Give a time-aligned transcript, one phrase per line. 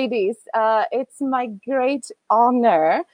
[0.00, 3.04] ladies, uh, it's my great honor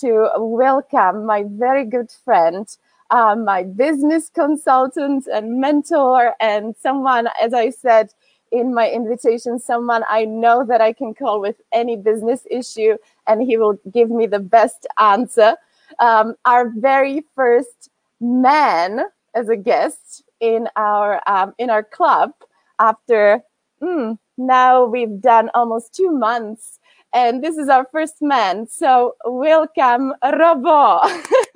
[0.00, 2.66] to welcome my very good friend,
[3.08, 8.12] uh, my business consultant and mentor, and someone, as I said
[8.52, 13.40] in my invitation, someone I know that I can call with any business issue, and
[13.40, 15.56] he will give me the best answer.
[15.98, 17.88] Um, our very first
[18.20, 19.00] man
[19.34, 22.32] as a guest in our um, in our club
[22.78, 23.42] after
[23.80, 26.78] mm, now we've done almost two months
[27.12, 31.00] and this is our first man so welcome robo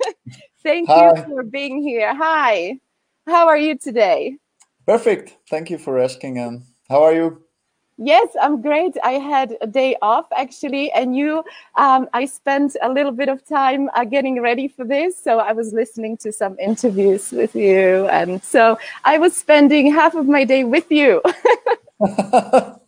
[0.63, 1.07] thank Hi.
[1.07, 2.79] you for being here hi
[3.27, 4.37] how are you today
[4.89, 5.37] Perfect.
[5.47, 6.39] Thank you for asking.
[6.39, 7.43] Um, how are you?
[7.99, 8.97] Yes, I'm great.
[9.03, 11.43] I had a day off actually, and you,
[11.75, 15.15] um, I spent a little bit of time uh, getting ready for this.
[15.23, 20.15] So I was listening to some interviews with you, and so I was spending half
[20.15, 21.21] of my day with you.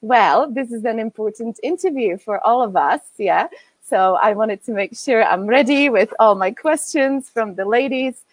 [0.00, 3.48] well, this is an important interview for all of us, yeah.
[3.82, 8.24] So I wanted to make sure I'm ready with all my questions from the ladies.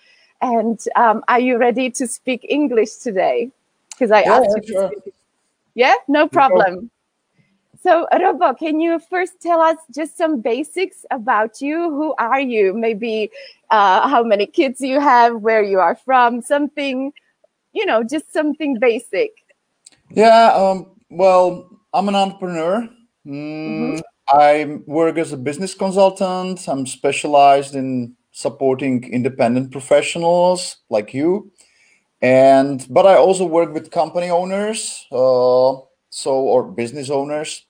[0.42, 3.52] And um, are you ready to speak English today?
[3.90, 4.92] Because I Yeah, asked you to sure.
[5.00, 5.14] speak.
[5.76, 6.92] Yeah, no problem.
[7.82, 11.90] So, Robo, can you first tell us just some basics about you?
[11.90, 12.74] Who are you?
[12.74, 13.32] Maybe
[13.70, 17.14] uh, how many kids you have, where you are from, something,
[17.80, 19.32] you know, just something basic.
[20.12, 20.52] Yeah.
[20.54, 20.78] Um,
[21.10, 22.90] well, I'm an entrepreneur.
[23.26, 23.98] Mhm.
[23.98, 26.68] Mm, I work as a business consultant.
[26.68, 31.52] I'm specialized in supporting independent professionals like you,
[32.22, 35.72] and but I also work with company owners, uh,
[36.10, 37.66] so or business owners,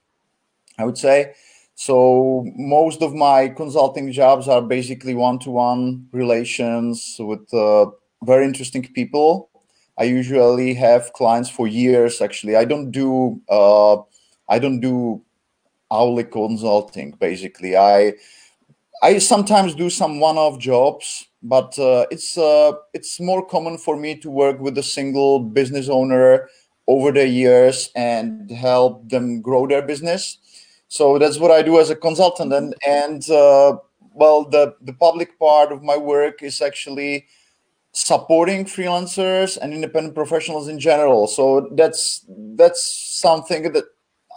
[0.78, 1.34] I would say.
[1.74, 7.86] So most of my consulting jobs are basically one-to-one relations with uh,
[8.24, 9.49] very interesting people.
[10.00, 12.22] I usually have clients for years.
[12.22, 13.96] Actually, I don't do uh,
[14.48, 15.22] I don't do
[15.92, 17.10] hourly consulting.
[17.20, 18.14] Basically, I
[19.02, 24.16] I sometimes do some one-off jobs, but uh, it's uh, it's more common for me
[24.20, 26.48] to work with a single business owner
[26.86, 30.38] over the years and help them grow their business.
[30.88, 33.76] So that's what I do as a consultant, and and uh,
[34.14, 37.26] well, the the public part of my work is actually
[37.92, 41.26] supporting freelancers and independent professionals in general.
[41.26, 42.24] So that's
[42.56, 42.82] that's
[43.20, 43.84] something that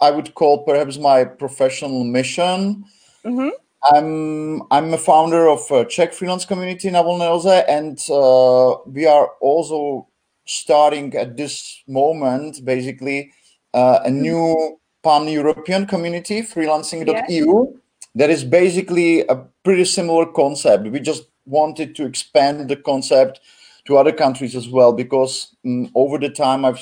[0.00, 2.84] I would call perhaps my professional mission.
[3.24, 3.50] hmm
[3.92, 9.06] I'm I'm a founder of a Czech freelance community Na volné noze, and uh, we
[9.06, 10.08] are also
[10.46, 13.30] starting at this moment basically
[13.74, 17.78] uh, a new pan-European community, freelancing.eu,
[18.14, 20.88] that is basically a pretty similar concept.
[20.88, 23.40] We just wanted to expand the concept
[23.86, 26.80] to other countries as well because mm, over the time I've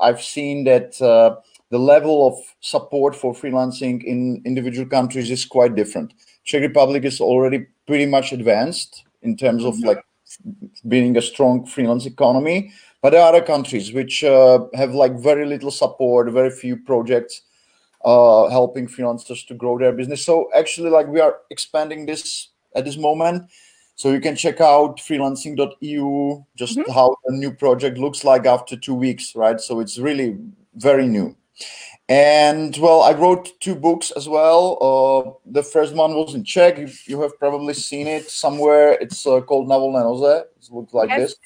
[0.00, 1.36] I've seen that uh,
[1.70, 6.12] the level of support for freelancing in individual countries is quite different.
[6.44, 9.86] Czech Republic is already pretty much advanced in terms of Mhm.
[9.86, 10.02] like
[10.88, 15.46] being a strong freelance economy, but there are other countries which uh, have like very
[15.46, 17.42] little support, very few projects
[18.04, 20.24] uh, helping freelancers to grow their business.
[20.24, 23.50] So actually, like we are expanding this at this moment.
[23.94, 26.92] So you can check out freelancing.eu, just Mhm.
[26.92, 29.60] how a new project looks like after two weeks, right?
[29.60, 30.36] So it's really
[30.74, 31.36] very new.
[32.08, 34.76] And well, I wrote two books as well.
[34.80, 36.78] Uh, the first one was in Czech.
[36.78, 38.98] You, you have probably seen it somewhere.
[39.00, 40.40] It's uh, called Na volné noze.
[40.42, 41.20] It looks like Yes.
[41.20, 41.36] this.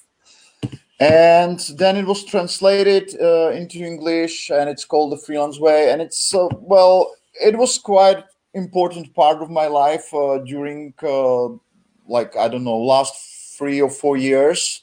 [0.98, 5.90] And then it was translated uh, into English, and it's called The Freelance Way.
[5.92, 8.24] And it's uh, well, it was quite
[8.54, 11.48] important part of my life uh, during uh,
[12.08, 13.14] like I don't know last
[13.56, 14.82] three or four years.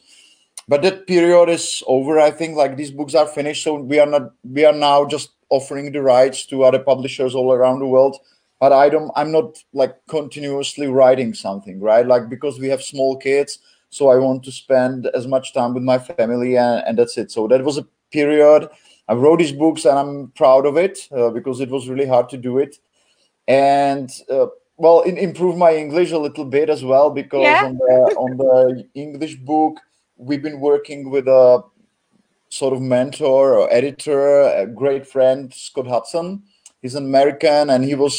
[0.68, 2.56] But that period is over i think.
[2.56, 6.02] Like these books are finished so we are not we are now just offering the
[6.02, 8.18] rights to other publishers all around the world.
[8.60, 12.08] But i don't i'm not like continuously writing something right?
[12.08, 13.60] Like because we have small kids
[13.90, 17.32] so i want to spend as much time with my family and, and that's it.
[17.32, 18.70] So that was a period.
[19.10, 22.30] I wrote these books and i'm proud of it uh, because it was really hard
[22.30, 22.78] to do it.
[23.48, 24.48] And uh,
[24.84, 27.66] well it improved my english a little bit as well because Yeah.
[27.68, 28.56] on the on the
[29.06, 29.80] english book
[30.18, 31.64] we've been working with a
[32.50, 34.20] sort of mentor or editor
[34.64, 36.28] a great friend scott hudson
[36.82, 38.16] he's an american and he was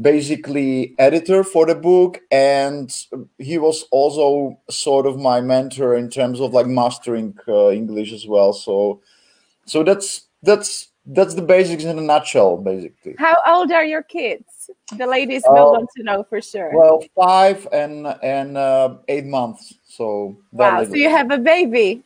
[0.00, 3.06] basically editor for the book and
[3.38, 8.24] he was also sort of my mentor in terms of like mastering uh, english as
[8.26, 8.76] well so
[9.66, 10.08] so that's
[10.42, 10.70] that's
[11.18, 14.51] that's the basics in a nutshell basically How old are your kids?
[14.98, 16.72] The ladies will Uh, want to know for sure.
[16.74, 20.84] well five and and uh, eight months so wow.
[20.84, 22.02] So you have a baby,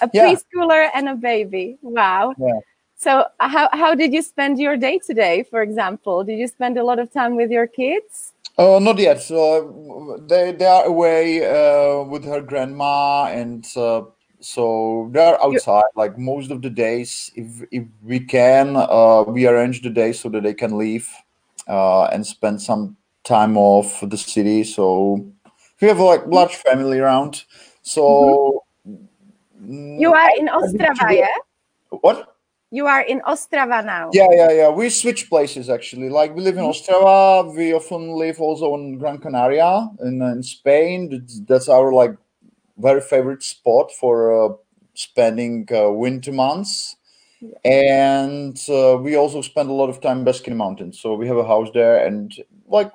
[0.00, 0.34] a Yeah.
[0.34, 1.78] preschooler and a baby.
[1.82, 2.34] Wow.
[2.38, 2.60] Yeah.
[2.96, 5.42] So how how did you spend your day today?
[5.50, 8.32] For example, did you spend a lot of time with your kids?
[8.58, 9.20] Uh, not yet.
[9.20, 14.02] So they they are away uh, with her grandma, and uh,
[14.40, 15.90] so they're outside.
[15.96, 20.28] Like most of the days, if if we can, uh, we arrange the day so
[20.28, 21.08] that they can leave
[21.72, 24.62] uh, and spend some time off the city.
[24.62, 25.24] So
[25.80, 27.44] we have like large family around.
[27.82, 28.64] So
[29.64, 31.38] You are in Ostrava, yeah?
[31.88, 32.36] what?
[32.70, 34.10] You are in Ostrava now.
[34.12, 34.68] Yeah, yeah, yeah.
[34.70, 36.08] We switch places actually.
[36.08, 37.54] Like we live in Ostrava.
[37.56, 41.10] We often live also in Gran Canaria in, in Spain.
[41.10, 42.16] That's, that's our like
[42.76, 44.54] very favorite spot for uh,
[44.94, 46.96] spending uh, winter months.
[47.64, 51.00] And uh, we also spend a lot of time in Beskid Mountains.
[51.00, 52.32] So we have a house there and
[52.68, 52.92] like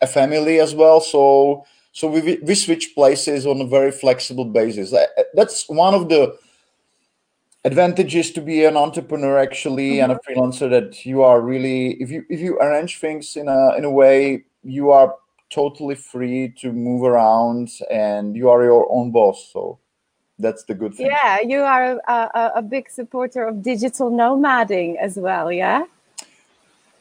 [0.00, 1.00] a family as well.
[1.00, 4.94] So so we we switch places on a very flexible basis.
[5.34, 6.36] That's one of the
[7.64, 12.24] advantages to be an entrepreneur actually and a freelancer that you are really if you
[12.30, 15.14] if you arrange things in a in a way you are
[15.50, 19.78] totally free to move around and you are your own boss so
[20.38, 24.96] that's the good thing Yeah, you are a, a, a big supporter of digital nomading
[24.96, 25.84] as well, yeah?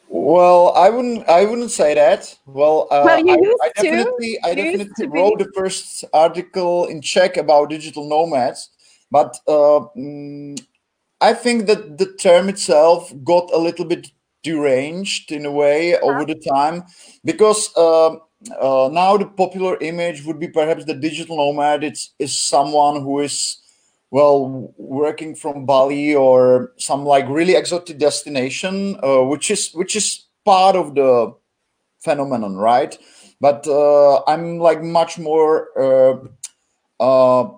[0.10, 4.94] well i wouldn't i wouldn't say that well, uh, Well, I, I definitely i definitely
[4.96, 5.20] to be.
[5.20, 8.70] wrote the first article in czech about digital nomads
[9.12, 10.58] but uh, mm,
[11.20, 14.08] I think that the term itself got a little bit
[14.44, 16.84] deranged in a way over the time
[17.26, 18.22] because um
[18.52, 21.84] uh, now the popular image would be perhaps the digital nomad.
[21.84, 23.58] It's is someone who is
[24.12, 30.26] well working from Bali or some like really exotic destination, uh, which is which is
[30.46, 31.34] part of the
[32.00, 32.98] phenomenon, right?
[33.40, 35.68] But uh, I'm like much more.
[35.78, 36.28] Uh,
[37.00, 37.50] uh,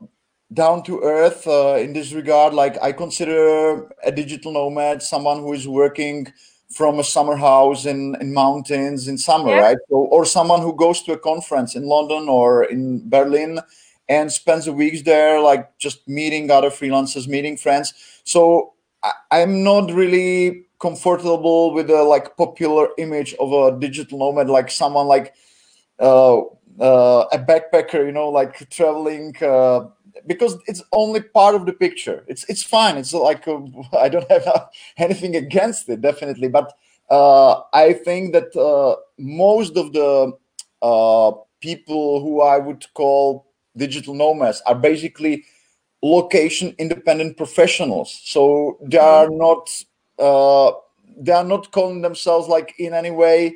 [0.53, 2.53] down to earth uh, in this regard.
[2.53, 6.27] Like I consider a digital nomad someone who is working
[6.71, 9.61] from a summer house in, in mountains in summer, Yeah.
[9.61, 9.77] right?
[9.89, 13.59] So, or someone who goes to a conference in London or in Berlin
[14.07, 17.93] and spends a week there, like just meeting other freelancers, meeting friends.
[18.23, 18.73] So
[19.03, 24.71] I, I'm not really comfortable with the like popular image of a digital nomad, like
[24.71, 25.33] someone like
[25.99, 26.39] uh,
[26.79, 29.87] uh, a backpacker, you know, like traveling, uh,
[30.29, 32.23] because it's only part of the picture.
[32.27, 32.95] It's it's fine.
[32.97, 33.59] It's like uh,
[34.05, 34.65] I don't have uh,
[34.97, 36.47] anything against it, definitely.
[36.47, 36.71] But
[37.09, 40.31] uh, I think that uh, most of the
[40.81, 45.45] uh, people who I would call digital nomads are basically
[46.03, 48.21] location independent professionals.
[48.23, 49.67] So they are not
[50.19, 50.71] uh,
[51.17, 53.55] they are not calling themselves like in any way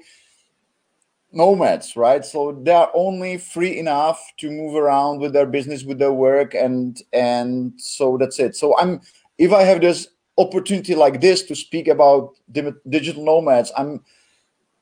[1.34, 2.24] nomads right?
[2.26, 6.54] So they are only free enough to move around with their business with their work
[6.54, 8.56] and and so that's it.
[8.56, 9.02] So i'm
[9.38, 10.08] if i have this
[10.38, 14.02] opportunity like this to speak about di- digital nomads i'm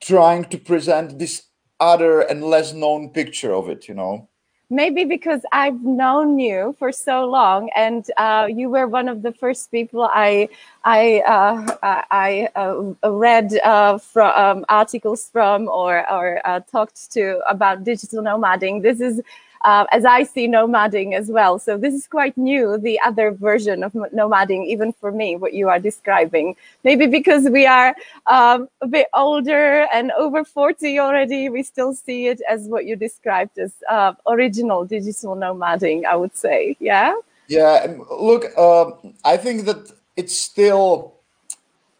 [0.01, 1.43] trying to present this
[1.79, 4.29] other and less known picture of it you know
[4.73, 9.33] Maybe because I've known you for so long, and uh, you were one of the
[9.33, 10.47] first people I
[10.85, 11.75] I uh,
[12.09, 18.23] I uh, read uh, from um, articles from or or uh, talked to about digital
[18.23, 18.81] nomading.
[18.81, 19.21] This is.
[19.63, 21.59] Uh, as I see nomading as well.
[21.59, 25.69] So this is quite new, the other version of nomading, even for me, what you
[25.69, 26.55] are describing.
[26.83, 27.95] Maybe because we are
[28.27, 32.95] um, a bit older and over 40 already, we still see it as what you
[32.95, 36.75] described as uh, original digital nomading, I would say.
[36.79, 37.13] Yeah.
[37.47, 38.91] yeah look uh,
[39.23, 41.13] i think that it's still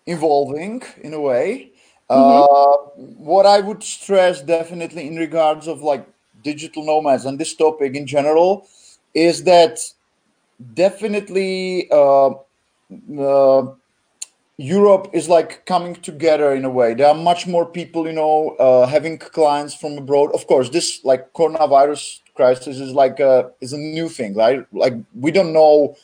[0.06, 1.72] evolving in a way
[2.10, 2.78] uh,
[3.30, 6.06] what i would stress definitely in regards of like
[6.44, 8.68] digital nomads and this topic in general
[9.14, 9.80] is that
[10.74, 12.32] definitely uh,
[13.20, 13.72] uh,
[14.58, 16.94] Europe is like coming together in a way.
[16.94, 20.32] There are much more people, you know, uh, having clients from abroad.
[20.34, 24.66] Of course, this like coronavirus crisis is like a is a new thing, right?
[24.72, 25.96] Like we don't know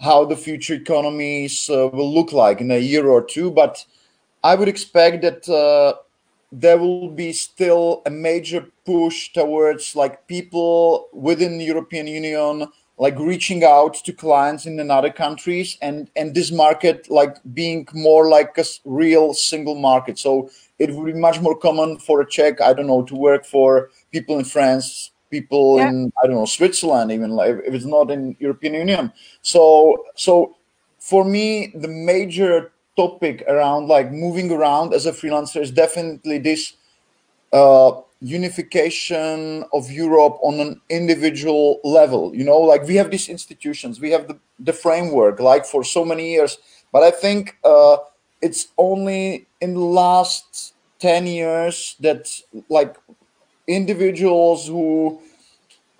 [0.00, 3.84] how the future economies uh, will look like in a year or two, but
[4.42, 6.00] I would expect that uh,
[6.52, 12.66] there will be still a major push towards like people within the European Union
[13.00, 18.28] like reaching out to clients in another countries and and this market like being more
[18.28, 22.60] like a real single market so it would be much more common for a czech
[22.60, 25.88] i don't know to work for people in france people Yeah.
[25.88, 29.62] in i don't know switzerland even like if it's not in european union so
[30.14, 30.56] so
[30.98, 36.74] for me the major topic around like moving around as a freelancer is definitely this
[37.52, 42.34] uh, unification of Europe on an individual level.
[42.34, 45.40] You know, like we have these institutions, we have the, the framework.
[45.40, 46.58] Like for so many years,
[46.92, 47.96] but I think uh,
[48.42, 52.28] it's only in the last 10 years that
[52.68, 52.96] like
[53.66, 55.20] individuals who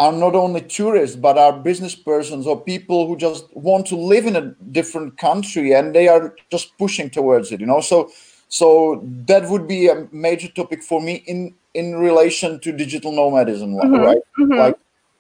[0.01, 4.27] are not only tourists but are business persons or people who just want to live
[4.27, 8.11] in a different country and they are just pushing towards it you know so
[8.49, 13.77] so that would be a major topic for me in in relation to digital nomadism
[13.83, 14.75] Mhm, right mhm.
[14.75, 14.77] like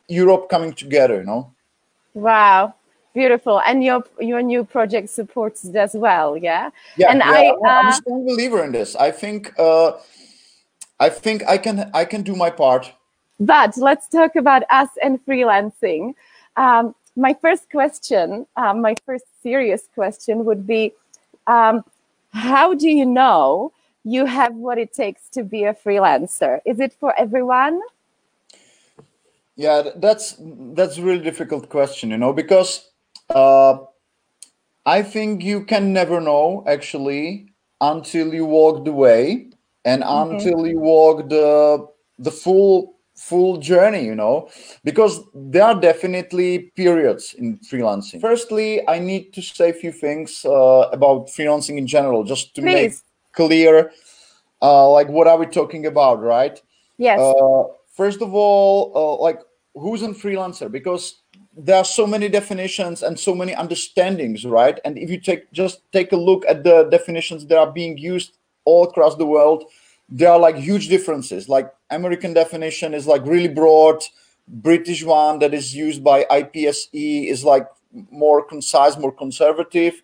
[0.09, 1.55] europe coming together you know
[2.15, 2.75] Wow,
[3.15, 3.61] beautiful.
[3.67, 6.71] And your your new project supports it as well, yeah?
[6.97, 9.93] yeah, And yeah I I'm, I'm a uh strong believer in this i think uh
[11.01, 12.93] i think i can i can do my part
[13.40, 16.14] but let's talk about us and freelancing.
[16.56, 20.92] Um, my first question, um, my first serious question would be
[21.47, 21.85] um,
[22.30, 23.73] how do you know
[24.04, 26.61] you have what it takes to be a freelancer?
[26.66, 27.80] Is it for everyone?
[29.56, 32.88] Yeah, that's that's a really difficult question, you know, because
[33.30, 33.76] uh,
[34.87, 39.49] I think you can never know actually until you walk the way
[39.85, 40.06] and Mhm.
[40.06, 41.87] until you walk the
[42.18, 44.49] the full full journey, you know,
[44.83, 48.21] because there are definitely periods in freelancing.
[48.21, 52.62] Firstly, I need to say a few things uh, about freelancing in general, just to
[52.62, 52.95] make
[53.33, 53.93] clear,
[54.62, 56.61] uh, like what are we talking about, right?
[56.97, 57.21] Yes.
[57.21, 59.41] Uh, first of all, uh, like
[59.75, 60.71] who's a freelancer?
[60.73, 61.21] Because
[61.57, 64.81] there are so many definitions and so many understandings, right?
[64.85, 68.39] And if you take just take a look at the definitions that are being used
[68.65, 69.65] all across the world,
[70.11, 71.49] there are like huge differences.
[71.49, 74.02] Like American definition is like really broad.
[74.49, 77.69] British one that is used by IPSE is like
[78.11, 80.02] more concise, more conservative.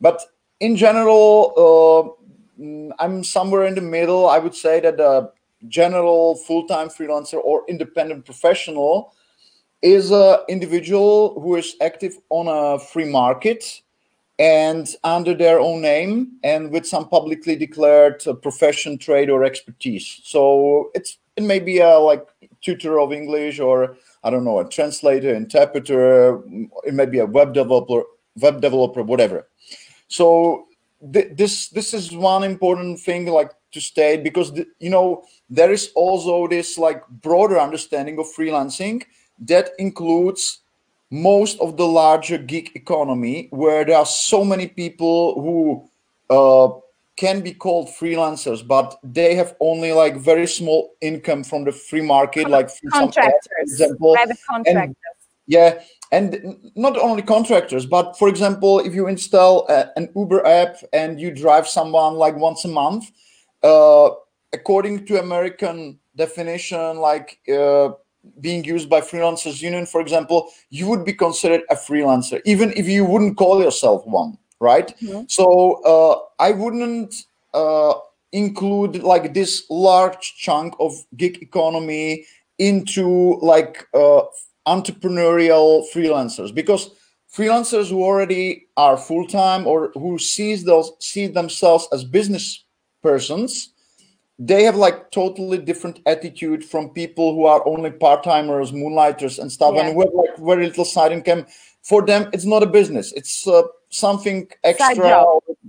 [0.00, 0.20] But
[0.60, 2.16] in general,
[2.58, 2.62] uh,
[2.98, 4.28] I'm somewhere in the middle.
[4.28, 5.30] I would say that a
[5.68, 9.14] general full-time freelancer or independent professional
[9.82, 13.82] is a individual who is active on a free market
[14.38, 20.20] and under their own name and with some publicly declared uh, profession, trade, or expertise.
[20.24, 22.26] So it's it may be a like
[22.62, 26.42] tutor of English or I don't know a translator, interpreter.
[26.84, 28.02] It may be a web developer,
[28.40, 29.48] web developer, whatever.
[30.08, 30.66] So
[31.12, 35.72] th- this this is one important thing like to state because the, you know there
[35.72, 39.02] is also this like broader understanding of freelancing
[39.38, 40.60] that includes
[41.10, 45.88] most of the larger gig economy where there are so many people who
[46.30, 46.72] uh,
[47.16, 52.00] can be called freelancers but they have only like very small income from the free
[52.00, 54.96] market like through for Contractors, example private and contractors.
[55.46, 55.80] yeah,
[56.12, 61.20] and not only contractors, but for example, if you install a, an Uber app and
[61.20, 63.10] you drive someone like once a month,
[63.62, 64.10] uh,
[64.52, 67.90] according to American definition, like uh,
[68.40, 72.88] being used by freelancers union, for example, you would be considered a freelancer, even if
[72.88, 74.94] you wouldn't call yourself one, right?
[75.00, 75.30] Mhm.
[75.30, 77.14] So uh, I wouldn't
[77.54, 77.94] uh,
[78.32, 82.26] include like this large chunk of gig economy
[82.58, 84.22] into like uh,
[84.66, 86.90] entrepreneurial freelancers because
[87.32, 92.64] freelancers who already are full-time or who sees those see themselves as business
[93.02, 93.72] persons
[94.38, 99.74] they have like totally different attitude from people who are only part-timers moonlighters and stuff.
[99.74, 99.86] Yeah.
[99.86, 101.46] and who have like very little side income.
[101.82, 103.12] For them it's not a business.
[103.12, 105.24] It's uh, something extra.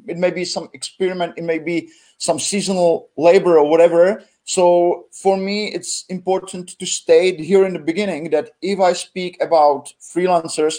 [0.08, 1.34] It may be some experiment.
[1.38, 4.24] It may be some seasonal labor or whatever.
[4.44, 9.38] So for me it's important to state here in the beginning that if i speak
[9.42, 10.76] about freelancers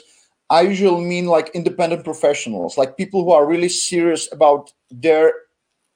[0.48, 5.32] i usually mean like independent professionals like people who are really serious about their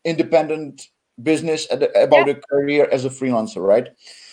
[0.04, 0.88] independent
[1.22, 3.88] business about a career as a freelancer right?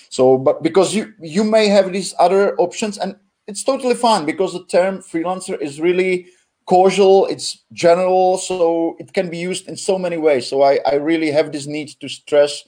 [0.09, 3.15] So but because you you may have these other options and
[3.47, 6.27] it's totally fine because the term freelancer is really
[6.65, 10.47] causal it's general so it can be used in so many ways.
[10.47, 12.63] So i i really have this need to stress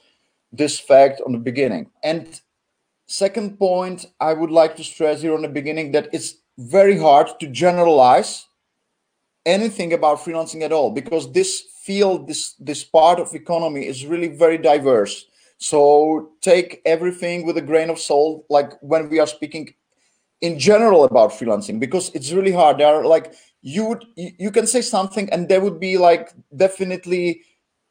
[0.51, 1.89] this fact on the beginning.
[2.03, 2.27] And
[3.07, 7.27] second point i would like to stress here on the beginning that it's very hard
[7.39, 8.47] to generalize
[9.45, 14.31] anything about freelancing at all because this field this this part of economy is really
[14.43, 15.15] very diverse.
[15.57, 15.81] So
[16.41, 19.65] take everything with a grain of salt like when we are speaking
[20.47, 22.77] in general about freelancing because it's really hard.
[22.77, 23.27] There are like
[23.61, 26.33] you would you, can say something and there would be like
[26.65, 27.41] definitely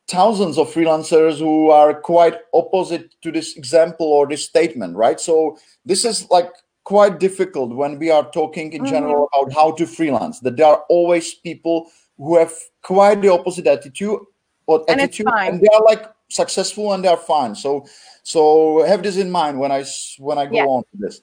[0.09, 5.21] thousands of freelancers who are quite opposite to this example or this statement right?
[5.21, 6.51] So this is like
[6.85, 9.41] quite difficult when we are talking in general mm-hmm.
[9.41, 11.77] about how to freelance that there are always people
[12.21, 14.21] who have quite the opposite attitude
[14.67, 17.55] or And attitude and they are like successful and they are fine.
[17.55, 17.87] So
[18.23, 19.85] so have this in mind when I
[20.19, 20.65] when i go Yeah.
[20.67, 21.23] on to this.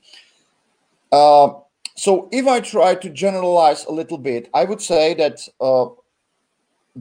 [1.12, 1.50] Uh,
[1.96, 5.86] so if I try to generalize a little bit, I would say that uh,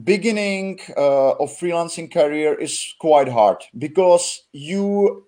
[0.03, 5.25] beginning uh, of freelancing career is quite hard because you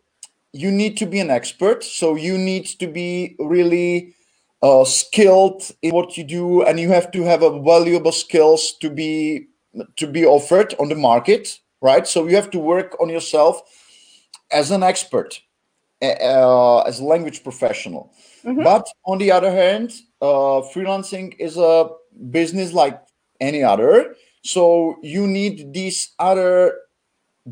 [0.53, 1.83] you need to be an expert.
[1.83, 4.13] So you need to be really
[4.61, 8.89] uh, skilled in what you do and you have to have a valuable skills to
[8.89, 9.47] be
[9.95, 12.07] to be offered on the market right?
[12.07, 13.61] So you have to work on yourself
[14.51, 15.41] as an expert
[16.01, 18.13] uh, as a language professional.
[18.45, 18.63] Mm-hmm.
[18.63, 21.89] but on the other hand uh, freelancing is a
[22.31, 22.97] business like
[23.41, 24.15] any other.
[24.43, 26.73] So you need these other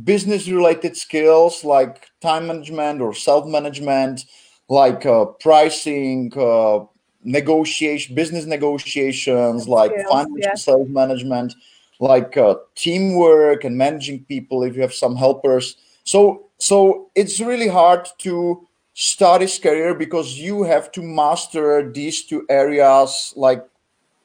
[0.04, 4.24] business related skills like time management or self management
[4.70, 6.86] like uh, pricing uh,
[7.24, 10.56] negotiation business negotiations like skills, financial yeah.
[10.56, 11.54] self management
[12.00, 17.68] like uh, teamwork and managing people if you have some helpers so so it's really
[17.68, 23.64] hard to start his career because you have to master these two areas like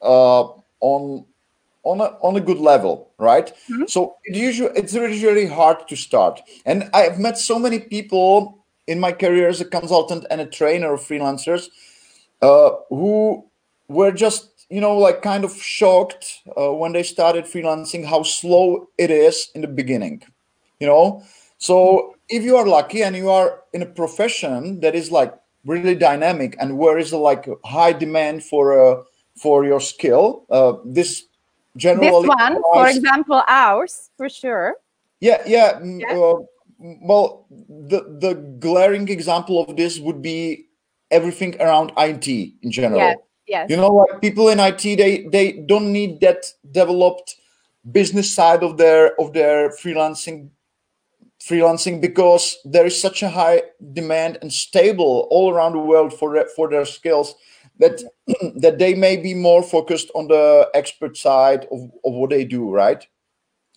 [0.00, 0.44] uh,
[0.80, 1.24] on
[1.84, 3.52] on a on a good level, right?
[3.70, 3.84] Mm-hmm.
[3.86, 6.40] So it usually it's usually hard to start.
[6.64, 10.94] And I've met so many people in my career as a consultant and a trainer
[10.94, 11.68] of freelancers
[12.42, 13.48] uh, who
[13.88, 18.88] were just you know like kind of shocked uh, when they started freelancing how slow
[18.98, 20.22] it is in the beginning
[20.80, 21.22] you know
[21.58, 25.32] so if you are lucky and you are in a profession that is like
[25.64, 29.02] really dynamic and where is a like high demand for uh,
[29.36, 31.24] for your skill uh, this
[31.76, 34.74] generally this one for example ours for sure
[35.20, 36.16] yeah yeah, mm, yeah.
[36.16, 36.38] Uh,
[37.02, 37.46] well
[37.88, 40.66] the the glaring example of this would be
[41.12, 43.00] everything around it in general.
[43.00, 43.14] Yeah.
[43.46, 43.70] yes.
[43.70, 47.36] You know like people in it they they don't need that developed
[47.90, 50.50] business side of their of their freelancing
[51.42, 56.44] freelancing because there is such a high demand and stable all around the world for
[56.56, 57.34] for their skills
[57.78, 58.02] that
[58.56, 62.70] that they may be more focused on the expert side of, of what they do
[62.70, 63.06] right?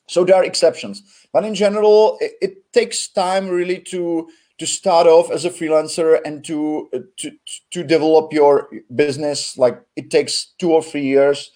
[0.07, 1.01] So there are exceptions.
[1.33, 6.19] But in general it, it, takes time really to to start off as a freelancer
[6.25, 7.31] and to to
[7.71, 11.51] to develop your business like it takes two or three years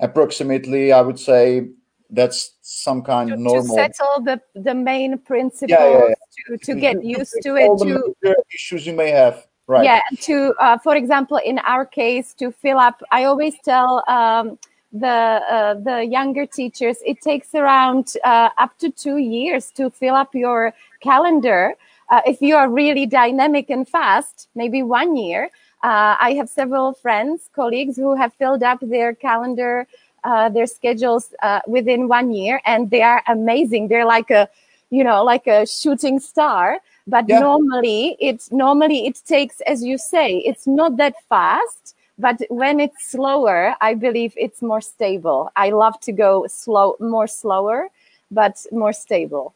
[0.00, 1.68] approximately i would say
[2.10, 6.56] that's some kind to, of normal to settle the the main principles yeah, yeah, yeah.
[6.56, 9.84] to to get used to it to issues you may have Right.
[9.84, 10.00] Yeah.
[10.22, 14.58] To, uh, for example, in our case, to fill up, I always tell um,
[14.92, 20.14] the uh, the younger teachers it takes around uh, up to two years to fill
[20.14, 21.74] up your calendar.
[22.10, 25.50] Uh, if you are really dynamic and fast, maybe one year.
[25.84, 29.86] Uh, I have several friends, colleagues who have filled up their calendar,
[30.24, 31.32] uh, their schedules
[31.68, 33.86] within one year, and they are amazing.
[33.86, 34.48] They're like a,
[34.90, 37.40] you know, like a shooting star but yeah.
[37.40, 43.10] normally it's normally it takes as you say it's not that fast but when it's
[43.10, 47.88] slower i believe it's more stable i love to go slow more slower
[48.30, 49.54] but more stable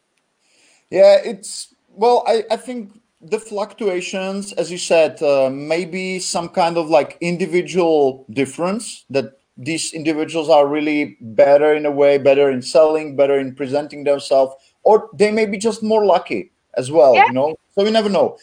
[0.89, 6.77] yeah it's well i, I think the fluctuations as you said uh, maybe some kind
[6.77, 12.61] of like individual difference that these individuals are really better in a way better in
[12.61, 17.25] selling better in presenting themselves or they may be just more lucky as well yeah.
[17.27, 17.55] you know?
[17.75, 18.37] So you never know.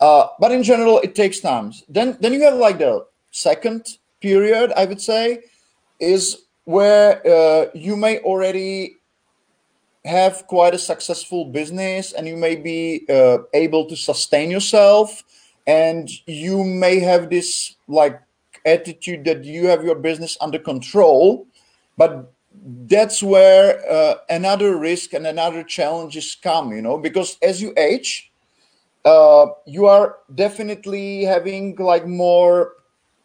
[0.00, 1.72] Uh, but in general it takes time.
[1.88, 3.86] Then then you have like the second
[4.20, 5.40] period i would say
[5.98, 8.96] is where uh, you may already
[10.04, 15.22] have quite a successful business and you may be uh, able to sustain yourself
[15.66, 18.20] and you may have this like
[18.64, 21.46] attitude that you have your business under control
[21.98, 22.32] but
[22.86, 28.32] that's where uh, another risk and another challenges come you know because as you age
[29.04, 32.72] uh, you are definitely having like more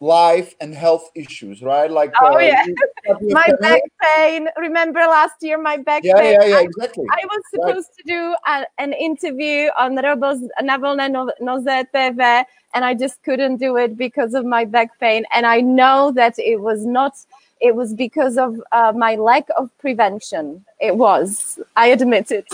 [0.00, 2.66] life and health issues right like oh uh, yeah
[3.22, 7.24] my back pain remember last year my back yeah, pain yeah yeah exactly i, I
[7.24, 7.96] was supposed right.
[7.98, 11.08] to do a, an interview on the Robo's Navolné
[11.40, 15.62] Noze TV and i just couldn't do it because of my back pain and i
[15.62, 17.14] know that it was not
[17.60, 20.64] it was because of uh, my lack of prevention.
[20.80, 21.58] It was.
[21.74, 22.46] I admit it.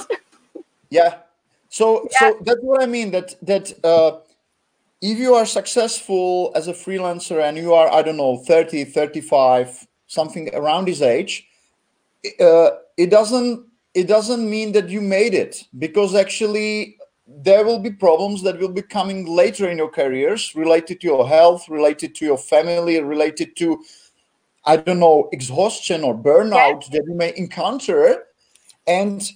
[0.91, 1.19] yeah.
[1.69, 2.19] So yeah.
[2.19, 3.11] so that's what I mean.
[3.11, 4.19] That that uh,
[5.03, 9.87] if you are successful as a freelancer and you are I don't know 30, 35,
[10.07, 11.47] something around his age,
[12.41, 17.91] uh, it doesn't it doesn't mean that you made it because actually there will be
[17.91, 22.25] problems that will be coming later in your careers related to your health related to
[22.25, 23.83] your family related to
[24.65, 28.25] I don't know, exhaustion or burnout that you may encounter.
[28.87, 29.29] And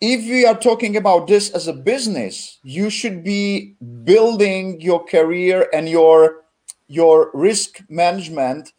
[0.00, 5.68] if we are talking about this as a business, you should be building your career
[5.72, 6.44] and your
[6.88, 8.72] your risk management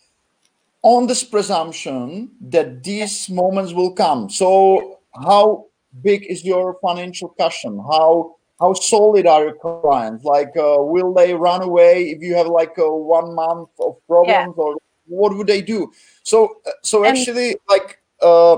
[0.84, 4.30] on this presumption that these moments will come.
[4.30, 5.66] So how
[6.02, 7.80] big is your financial cushion?
[7.80, 10.24] How how solid are your clients?
[10.24, 14.54] Like uh, will they run away if you have like a one month of problems
[14.58, 14.64] yeah.
[14.64, 14.78] or
[15.08, 15.92] what would they do?
[16.24, 18.58] So uh, so actually and- like uh,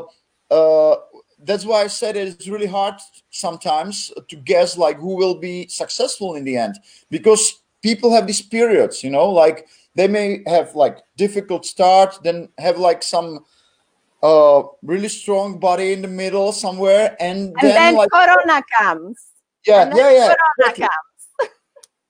[0.51, 0.95] uh,
[1.43, 2.95] that's why I said it's really hard
[3.29, 6.75] sometimes to guess like who will be successful in the end
[7.09, 12.49] because people have these periods, you know, like they may have like difficult start, then
[12.57, 13.45] have like some
[14.21, 19.27] uh really strong body in the middle somewhere, and, and then, then like Corona comes.
[19.65, 20.35] Yeah, yeah, yeah.
[20.35, 21.51] Corona comes.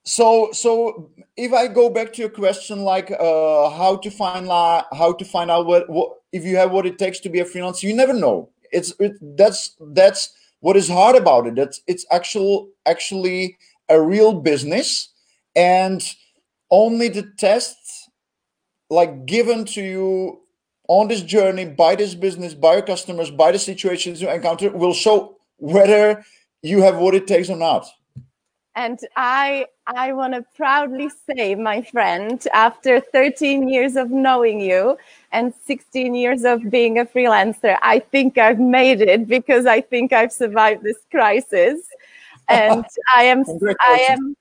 [0.03, 4.85] so so if I go back to your question, like uh how to find la-
[4.91, 7.45] how to find out what, what if you have what it takes to be a
[7.45, 11.55] freelancer, you never know it's it, that's that's what is hard about it.
[11.55, 13.57] That's it's actual actually
[13.89, 15.09] a real business
[15.55, 16.03] and
[16.71, 18.09] only the tests
[18.89, 20.41] like given to you
[20.87, 24.93] on this journey by this business by your customers by the situations you encounter will
[24.93, 26.23] show whether
[26.61, 27.85] you have what it takes or not
[28.75, 34.97] and I I want to proudly say, my friend, after 13 years of knowing you
[35.31, 40.13] and 16 years of being a freelancer, I think I've made it because I think
[40.13, 41.81] I've survived this crisis.
[42.47, 43.43] And I am
[43.87, 44.35] I am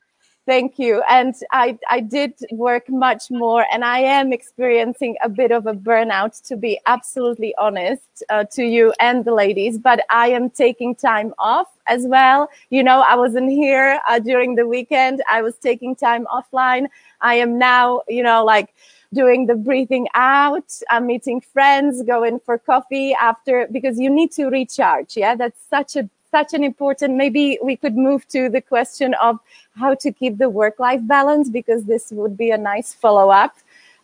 [0.49, 1.03] Thank you.
[1.11, 5.75] And I, I did work much more, and I am experiencing a bit of a
[5.75, 9.77] burnout, to be absolutely honest, uh, to you and the ladies.
[9.77, 12.49] But I am taking time off as well.
[12.71, 16.87] You know, I wasn't here uh, during the weekend, I was taking time offline.
[17.21, 18.75] I am now, you know, like,
[19.15, 24.49] doing the breathing out i'm meeting friends going for coffee after because you need to
[24.49, 29.14] recharge yeah that's such a such an important maybe we could move to the question
[29.14, 29.38] of
[29.77, 33.57] how to keep the work life balance because this would be a nice follow up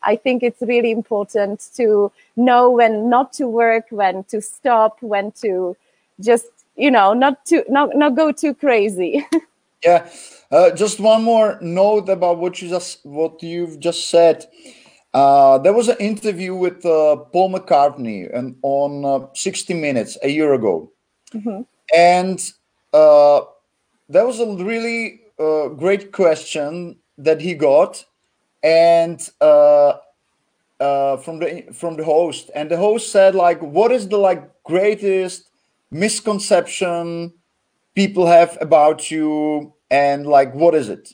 [0.02, 5.32] i think it's really important to know when not to work when to stop when
[5.32, 5.76] to
[6.20, 9.26] just you know not to not, not go too crazy.
[9.84, 10.08] Yeah.
[10.50, 14.46] Uh, just one more note about what you just what you've just said.
[15.12, 20.28] Uh, there was an interview with uh, Paul McCartney and on uh, 60 Minutes a
[20.28, 20.90] year ago,
[21.34, 21.60] mm-hmm
[21.94, 22.40] and
[22.92, 23.42] uh,
[24.08, 28.04] that was a really uh, great question that he got,
[28.62, 29.94] and uh,
[30.80, 34.50] uh, from the from the host, and the host said like, "What is the like
[34.64, 35.50] greatest
[35.90, 37.32] misconception
[37.94, 41.10] people have about you, and like what is it?"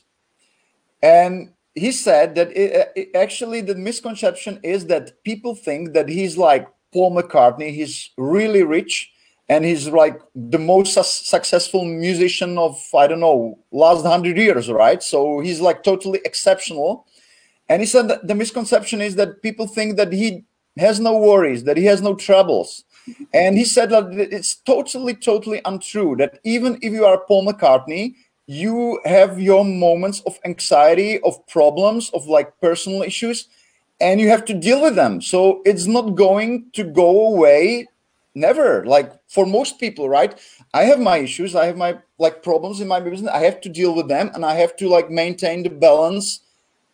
[1.03, 6.37] And he said that it, it actually the misconception is that people think that he's
[6.37, 7.73] like Paul McCartney.
[7.73, 9.11] He's really rich
[9.51, 11.03] and he's like the most su-
[11.35, 15.03] successful musician of i don't know last 100 years right?
[15.03, 17.05] So he's like totally exceptional.
[17.69, 20.45] And he said that the misconception is that people think that he
[20.77, 22.85] has no worries that he has no troubles.
[23.33, 24.05] And he said that
[24.37, 28.03] it's totally totally untrue that even if you are paul mccartney
[28.47, 33.47] you have your moments of anxiety of problems of like personal issues
[33.99, 35.21] and you have to deal with them.
[35.21, 37.87] So it's not going to go away
[38.35, 38.85] never.
[38.85, 40.37] Like for most people right?
[40.73, 43.31] I have my issues i have my like problems in my business.
[43.33, 46.41] I have to deal with them and i have to like maintain the balance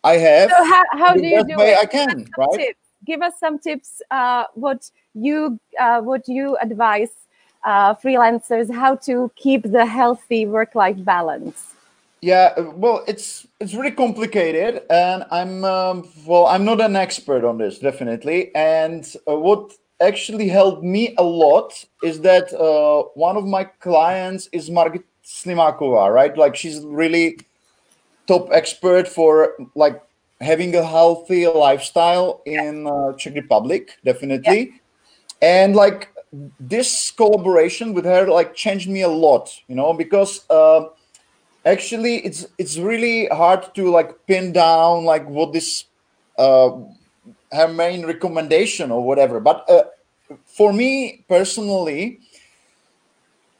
[0.04, 1.78] i have so how, how do you do way it?
[1.78, 2.58] i can right?
[2.58, 2.80] tips.
[3.04, 7.14] give us some tips uh, what you uh, what you advise
[7.64, 11.74] uh, freelancers how to keep the healthy work-life balance.
[12.20, 17.58] Yeah well it's it's really complicated and i'm um, well i'm not an expert on
[17.58, 18.54] this definitely.
[18.54, 24.48] And uh, what actually helped me a lot is that uh, one of my clients
[24.52, 26.36] is Margit Slimakova, right?
[26.36, 27.38] Like she's really
[28.26, 30.00] top expert for like
[30.40, 34.60] having a healthy lifestyle in uh, Czech Republic, definitely.
[34.60, 35.64] Yeah.
[35.64, 36.08] And like
[36.60, 40.86] this collaboration with her like changed me a lot, you know, because uh,
[41.64, 45.84] actually it's it's really hard to like pin down like what this
[46.38, 46.70] uh,
[47.52, 49.40] her main recommendation or whatever.
[49.40, 49.84] But uh,
[50.44, 52.20] for me personally,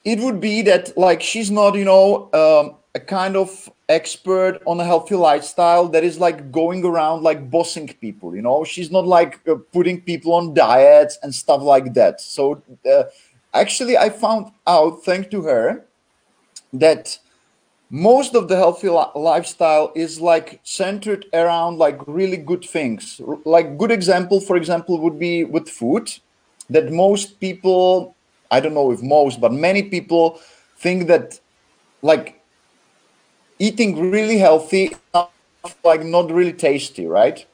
[0.04, 4.80] it would be that like she's not, you know, um, a kind of expert on
[4.80, 8.34] a healthy lifestyle that is like going around like bossing people.
[8.34, 12.20] You know, she's not like uh, putting people on diets and stuff like that.
[12.20, 13.04] So uh,
[13.54, 15.84] actually, I found out thanks to her
[16.72, 17.18] that
[17.90, 23.78] most of the healthy li- lifestyle is like centered around like really good things like
[23.78, 26.10] good example for example would be with food
[26.68, 28.14] that most people
[28.50, 30.38] i don't know if most but many people
[30.78, 31.40] think that
[32.02, 32.40] like
[33.58, 37.46] eating really healthy like not really tasty right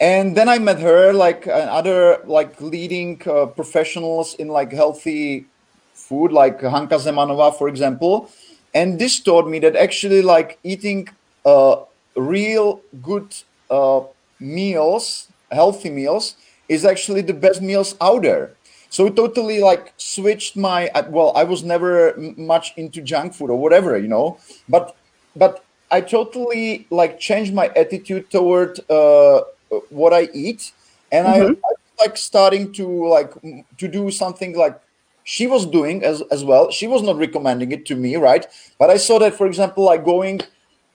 [0.00, 5.46] and then I met her, like uh, other like leading uh, professionals in like healthy
[5.94, 8.28] food, like Hanka Zemanova, for example.
[8.76, 11.08] And this taught me that actually, like eating
[11.46, 11.76] uh,
[12.16, 13.34] real good
[13.70, 14.02] uh,
[14.40, 16.36] meals, healthy meals,
[16.68, 18.56] is actually the best meals out there.
[18.90, 21.32] So it totally like switched my uh, well.
[21.36, 24.96] I was never much into junk food or whatever, you know, but
[25.36, 29.42] but I totally like changed my attitude toward uh,
[29.90, 30.72] what I eat,
[31.12, 31.56] and I, Mhm.
[31.64, 33.32] I like starting to like
[33.78, 34.80] to do something like
[35.26, 36.70] she was doing as as well.
[36.70, 38.46] She was not recommending it to me, right?
[38.78, 40.40] But I saw that, for example, like going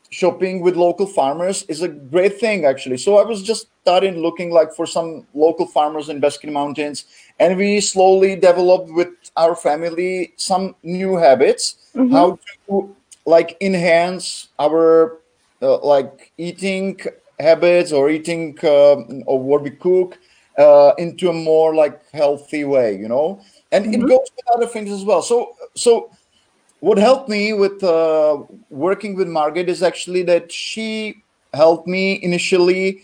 [0.10, 2.98] shopping with local farmers is a great thing actually.
[2.98, 7.06] So I was just starting looking like for some local farmers in Beskid Mountains,
[7.40, 12.12] and we slowly developed with our family some new habits Mhm.
[12.12, 12.40] how
[12.70, 15.20] to like enhance our
[15.62, 17.00] uh, like eating
[17.40, 20.18] habits or eating um, or what we cook
[20.58, 23.40] uh, into a more like healthy way you know
[23.72, 24.08] and it Mhm.
[24.08, 25.22] goes with other things as well.
[25.22, 26.10] So so
[26.80, 28.38] what helped me with uh,
[28.70, 33.02] working with Margit is actually that she helped me initially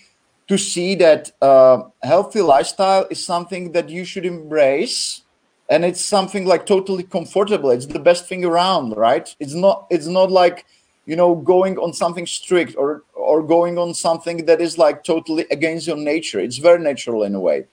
[0.48, 5.22] to see that uh, healthy lifestyle is something that you should embrace.
[5.70, 7.72] And it's something like totally comfortable.
[7.72, 9.36] It's the best thing around right?
[9.40, 10.66] It's not it's not like
[11.06, 15.46] you know going on something strict or or going on something that is like totally
[15.52, 16.40] against your nature.
[16.40, 17.66] It's very natural in a way.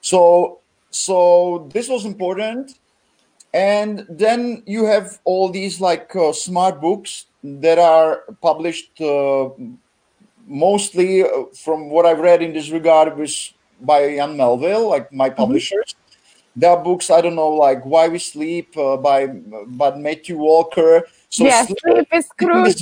[0.00, 0.58] So
[0.96, 2.78] so this was important
[3.54, 9.48] and then you have all these like uh, smart books that are published uh,
[10.46, 15.28] mostly uh, from what i've read in this regard was by Jan Melvil, like my
[15.28, 15.36] Mhm.
[15.36, 15.94] publishers.
[16.56, 19.26] There are books I don't know, like Why We Sleep uh, by
[19.68, 21.02] but Matthew Walker.
[21.28, 22.76] So Yeah, sleep sleep is sleeping is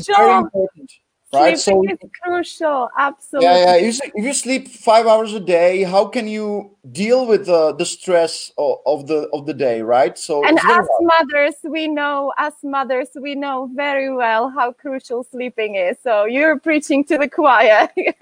[1.34, 1.58] right?
[1.58, 2.90] So Sleeping is crucial.
[2.98, 3.74] Absolutely.
[3.78, 3.90] yeah.
[3.90, 7.86] Sleep- if you sleep five hours a day, how can you deal with the, the
[7.86, 10.16] stress of, of the of the day, right?
[10.18, 11.00] So And as hard.
[11.00, 15.98] mothers, we know, as mothers, we know very well how crucial sleeping is.
[16.02, 18.14] So you're preaching to the choir here.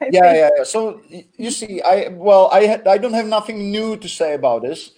[0.00, 0.64] I Yeah, yeah, yeah.
[0.64, 1.02] So
[1.36, 4.90] you see, I well, I I don't have nothing new to say about this.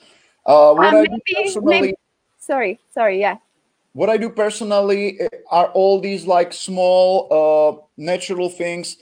[0.47, 1.95] Uh, what Uh, I do maybe, personally, maybe.
[2.39, 3.21] Sorry, sorry.
[3.21, 3.39] Yeah.
[3.95, 8.97] What I do personally eh, are all these like small, uh, natural things,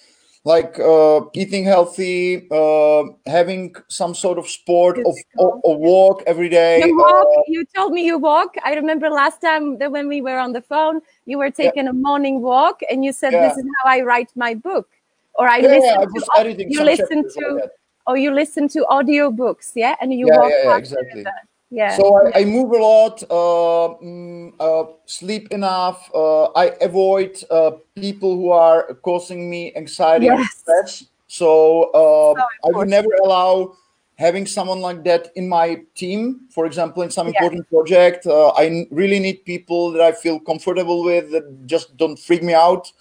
[0.45, 5.17] like uh, eating healthy, uh, having some sort of sport of
[5.65, 6.83] a walk every day.
[6.83, 7.29] You Uh, walk.
[7.49, 8.55] You told me you walk.
[8.65, 11.89] I remember last time that when we were on the phone, you were yeah, taking
[11.89, 14.89] a morning walk, and you said, yeah, "This is how I write my book,"
[15.35, 15.77] or I yeah, yeah.
[15.77, 16.13] listen I to.
[16.13, 17.71] was au- editing You listen chapters like to,
[18.07, 21.23] or you listen to audiobooks, yeah, and you Yeah, walk yeah, yeah, exactly.
[21.25, 21.49] that.
[21.73, 21.97] Yeah.
[21.97, 22.05] So
[22.35, 26.11] I, I move a lot, uh, mm, uh, sleep enough.
[26.15, 30.55] Uh, I avoid uh, people who are causing me anxiety Yes.
[30.61, 31.05] stress.
[31.29, 33.75] So uh, So I would never allow
[34.17, 36.43] having someone like that in my team.
[36.51, 37.39] For example, in some Yeah.
[37.41, 42.19] important project, uh, I really need people that I feel comfortable with that just don't
[42.19, 42.93] freak me out.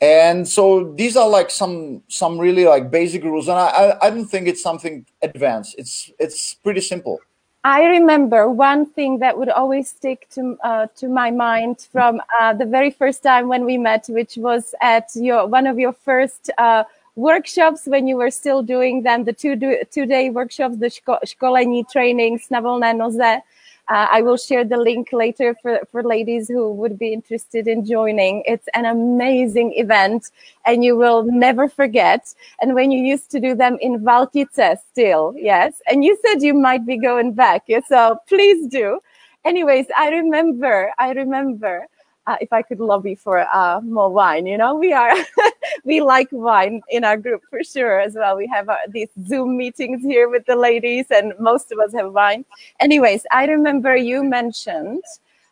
[0.00, 4.10] And so these are like some some really like basic rules, and I I, I
[4.10, 5.76] don't think it's something advanced.
[5.78, 7.20] It's it's pretty simple.
[7.66, 12.52] I remember one thing that would always stick to uh, to my mind from uh,
[12.52, 16.50] the very first time when we met, which was at your one of your first
[16.58, 16.84] uh,
[17.16, 21.24] workshops when you were still doing them, the two do, two day workshops, the szko-
[21.24, 23.42] szkolení trainings na volné noze.
[23.88, 27.84] Uh, I will share the link later for, for ladies who would be interested in
[27.84, 28.42] joining.
[28.46, 30.30] It's an amazing event
[30.64, 32.34] and you will never forget.
[32.60, 35.82] And when you used to do them in Valtice still, yes.
[35.90, 37.64] And you said you might be going back.
[37.66, 37.80] Yeah?
[37.86, 39.00] So please do.
[39.44, 41.86] Anyways, I remember, I remember
[42.26, 45.14] uh, if I could lobby for uh, more wine, you know, we are,
[45.84, 48.36] we like wine in our group for sure as well.
[48.36, 52.12] We have uh, these Zoom meetings here with the ladies and most of us have
[52.12, 52.44] wine.
[52.80, 55.02] Anyways, I remember you mentioned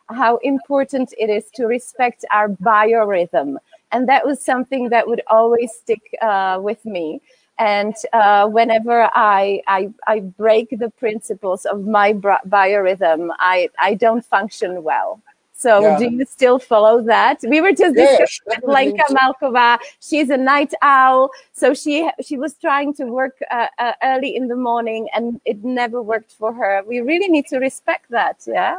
[0.09, 3.57] how important it is to respect our biorhythm.
[3.91, 7.21] And that was something that would always stick uh, with me.
[7.59, 14.25] And uh, whenever I, I, I break the principles of my biorhythm, I, I don't
[14.25, 15.21] function well.
[15.63, 15.97] So Yeah.
[16.01, 17.37] do you still follow that?
[17.53, 18.69] We were just Yeah, yeah, discussing.
[18.75, 19.69] Lenka Malkova.
[20.07, 21.21] She's a night owl,
[21.53, 21.95] so she
[22.27, 26.33] she was trying to work uh, uh, early in the morning, and it never worked
[26.41, 26.73] for her.
[26.91, 28.37] We really need to respect that.
[28.45, 28.75] Yeah.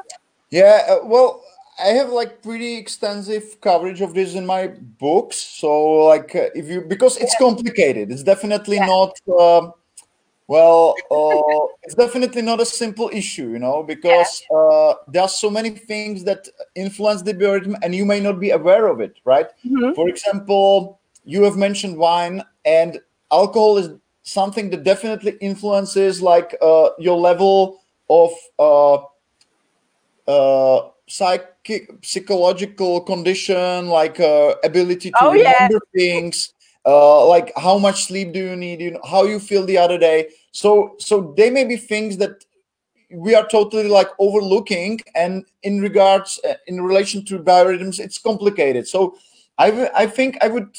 [0.50, 1.30] Yeah, uh, well,
[1.88, 4.62] I have like pretty extensive coverage of this in my
[5.06, 5.36] books.
[5.60, 5.70] So,
[6.12, 8.92] like, uh, if you because it's complicated, it's definitely Yeah.
[8.94, 9.12] not.
[10.46, 15.50] Well, uh, it's definitely not a simple issue, you know, because uh, there are so
[15.50, 19.46] many things that influence the biorhythm, and you may not be aware of it, right?
[19.66, 19.94] Mhm.
[19.94, 23.90] For example, you have mentioned wine, and alcohol is
[24.22, 28.98] something that definitely influences like uh, your level of uh,
[30.26, 36.53] uh, psychic psychological condition like uh, ability to Oh, remember things
[36.86, 38.80] uh, like how much sleep do you need?
[38.80, 40.28] You know, how you feel the other day?
[40.52, 42.44] So so they may be things that
[43.10, 48.88] we are totally like overlooking and in regards uh, in relation to biorhythms it's complicated.
[48.88, 49.16] So
[49.58, 50.76] I I think i would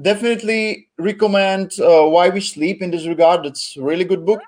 [0.00, 3.44] definitely recommend uh, why we sleep in this regard.
[3.46, 4.40] It's a really good book.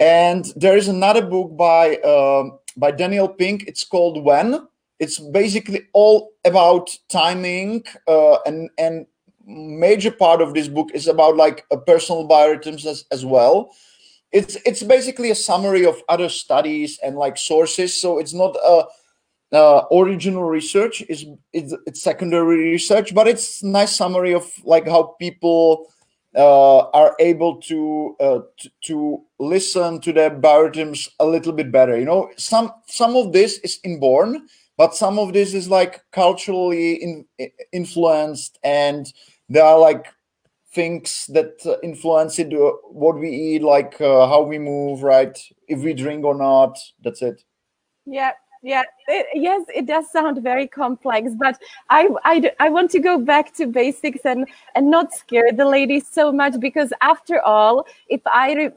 [0.00, 3.64] And there is another book by um, by daniel pink.
[3.66, 4.66] It's called when.
[4.98, 9.06] It's basically all about timing uh, and and
[9.46, 13.74] major part of this book is about like a personal biorhythms as, as well.
[14.32, 18.00] It's it's basically a summary of other studies and like sources.
[18.00, 18.84] So it's not a
[19.52, 21.02] uh, original research.
[21.08, 25.90] Is it's, it's secondary research but it's nice summary of like how people
[26.36, 28.38] uh, are able to, uh,
[28.82, 32.30] to listen to their biorhythms a little bit better you know?
[32.36, 34.46] Some some of this is inborn
[34.80, 37.26] but some of this is like culturally in,
[37.70, 39.12] influenced and
[39.50, 40.06] there are like
[40.72, 45.38] things that uh, influence it uh, what we eat like uh, how we move right
[45.68, 47.44] if we drink or not that's it
[48.06, 48.84] Yeah, yeah.
[49.06, 53.54] It, yes, it does sound very complex, but I, I i want to go back
[53.58, 58.72] to basics and and not scare the ladies so much because after all, if I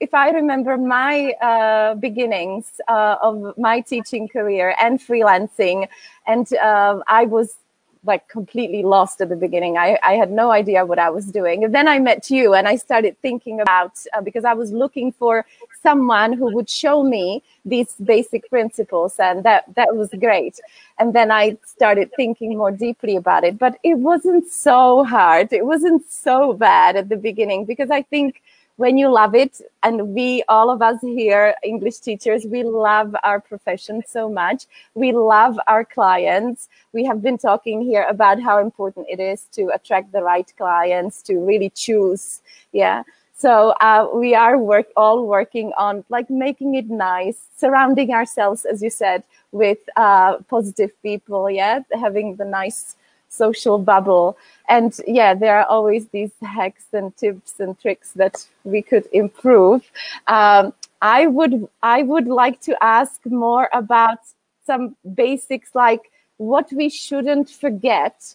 [0.00, 5.88] if I remember my uh, beginnings uh, of my teaching career and freelancing,
[6.26, 7.56] and uh, I was
[8.04, 9.76] like completely lost at the beginning.
[9.76, 11.64] I, I had no idea what I was doing.
[11.64, 15.10] And then I met you and I started thinking about, uh, because I was looking
[15.12, 15.44] for
[15.82, 20.60] someone who would show me these basic principles and that, that was great.
[20.98, 25.52] And then I started thinking more deeply about it, but it wasn't so hard.
[25.52, 28.42] It wasn't so bad at the beginning because I think
[28.78, 33.40] when you love it and we all of us here english teachers we love our
[33.40, 34.66] profession so much.
[34.94, 36.68] We love our clients.
[36.92, 41.22] We have been talking here about how important it is to attract the right clients
[41.22, 42.40] to really choose
[42.72, 43.02] yeah?
[43.36, 48.82] So uh, we are work all working on like making it nice surrounding ourselves as
[48.82, 51.80] you said with uh, positive people yeah?
[51.92, 52.96] Having the nice
[53.28, 54.36] social bubble.
[54.68, 59.90] And yeah there are always these hacks and tips and tricks that we could improve.
[60.26, 64.18] Um, i would i would like to ask more about
[64.66, 68.34] some basics like what we shouldn't forget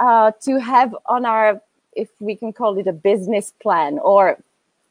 [0.00, 1.60] uh, to have on our
[1.94, 4.38] if we can call it a business plan or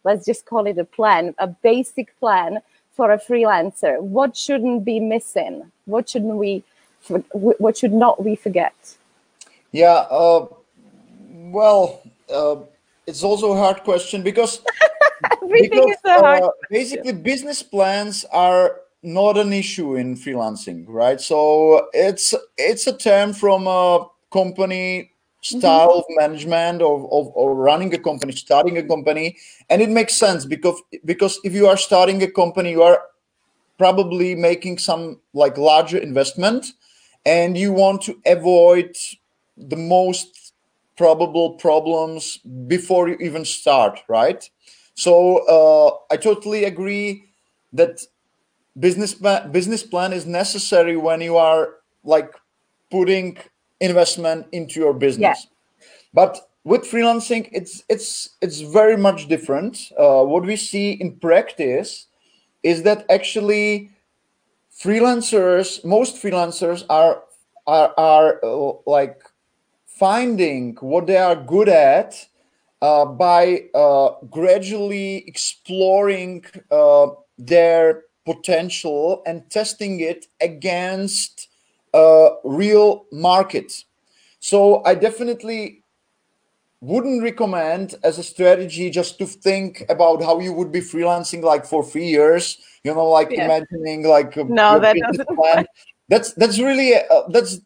[0.04, 2.62] let's just call it a plan a basic plan
[2.98, 4.02] for a freelancer.
[4.02, 5.72] What shouldn't be missing?
[5.86, 6.64] What shouldn't we
[7.32, 8.97] what should not we forget
[9.78, 10.48] yeah uh,
[11.52, 12.02] well,
[12.34, 12.58] uh,
[13.06, 14.62] it's also a hard question because
[15.52, 21.22] because is a hard uh, basically business plans are not an issue in freelancing, right?
[21.22, 25.12] So it's it's a term from a company
[25.42, 29.38] style of management of, of, of running a company, starting a company,
[29.70, 33.02] and it makes sense because because if you are starting a company, you are
[33.78, 36.74] probably making some like larger investment,
[37.26, 38.94] and you want to avoid
[39.58, 40.54] the most
[40.98, 44.50] probable problems before you even start, right?
[44.96, 47.26] So uh, I totally agree
[47.74, 48.02] that
[48.80, 52.32] business plan, business plan is necessary when you are like
[52.91, 53.38] putting
[53.80, 55.48] investment into your business.
[56.13, 59.91] But with freelancing, it's it's it's very much different.
[59.98, 62.08] Uh, what we see in practice
[62.63, 63.91] is that actually
[64.72, 67.24] freelancers, most freelancers are
[67.67, 69.22] are are uh, like
[70.00, 72.28] finding what they are good at
[72.82, 81.48] uh, by uh, gradually exploring uh, their potential and testing it against
[81.93, 83.84] a real market.
[84.39, 85.84] So I definitely
[86.82, 91.66] wouldn't recommend as a strategy just to think about how you would be freelancing like
[91.66, 92.58] for three years.
[92.84, 93.45] You know, like Yeah.
[93.45, 95.66] imagining like No, that doesn't plan.
[96.10, 97.60] That's that's really uh, that's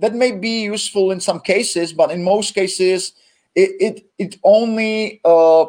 [0.00, 3.12] that may be useful in some cases, but in most cases,
[3.54, 5.66] it it, it only uh,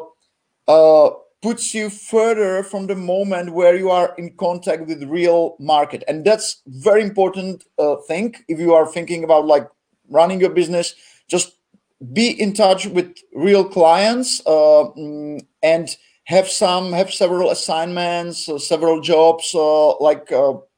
[0.68, 1.10] uh,
[1.42, 6.24] puts you further from the moment where you are in contact with real market, and
[6.24, 8.34] that's very important uh, thing.
[8.48, 9.68] If you are thinking about like
[10.08, 10.94] running your business,
[11.28, 11.56] just
[12.12, 18.58] be in touch with real clients uh, mm, and have some have several assignments, uh,
[18.58, 20.30] several jobs, uh, like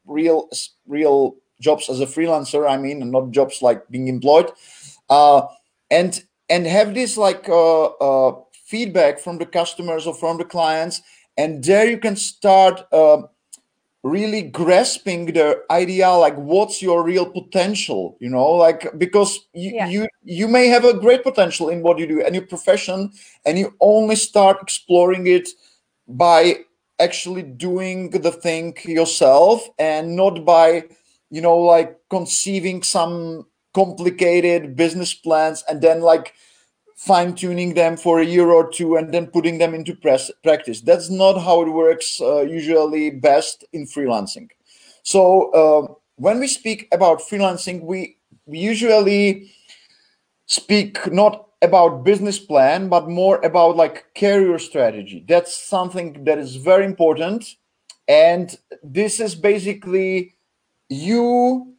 [0.05, 0.49] real
[0.87, 2.69] real jobs as a freelancer.
[2.69, 4.51] I mean, and not jobs like being employed,
[5.09, 5.41] uh,
[5.89, 8.35] and and have this like uh, uh,
[8.65, 11.01] feedback from the customers or from the clients
[11.37, 13.21] and there you can start uh,
[14.03, 19.87] really grasping the idea like what's your real potential you know like because you, yeah.
[19.87, 23.11] you you may have a great potential in what you do and your profession
[23.45, 25.47] and you only start exploring it
[26.07, 26.55] by
[26.99, 30.83] actually doing the thing yourself and not by
[31.33, 36.35] you know like conceiving some complicated business plans and then like
[36.95, 40.79] fine tuning them for a year or two and then putting them into press, practice.
[40.81, 44.49] That's not how it works uh, usually best in freelancing.
[45.01, 49.51] So uh, when we speak about freelancing, we, we usually
[50.45, 55.25] speak not about business plan, but more about like career strategy.
[55.27, 57.55] That's something that is very important.
[58.07, 60.32] And this is basically
[60.93, 61.73] you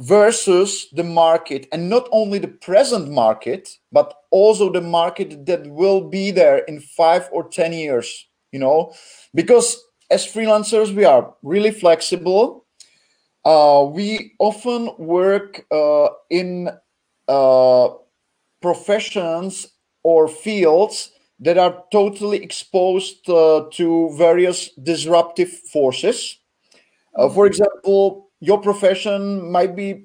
[0.00, 6.08] versus the market and not only the present market but also the market that will
[6.08, 8.94] be there in 5 or 10 years you know?
[9.34, 12.64] Because as freelancers we are really flexible.
[13.44, 16.70] Uh, we often work uh, in
[17.28, 17.88] uh,
[18.62, 19.66] professions
[20.02, 21.10] or fields
[21.40, 26.38] that are totally exposed uh, to various disruptive forces
[27.16, 30.04] uh, for example your profession might be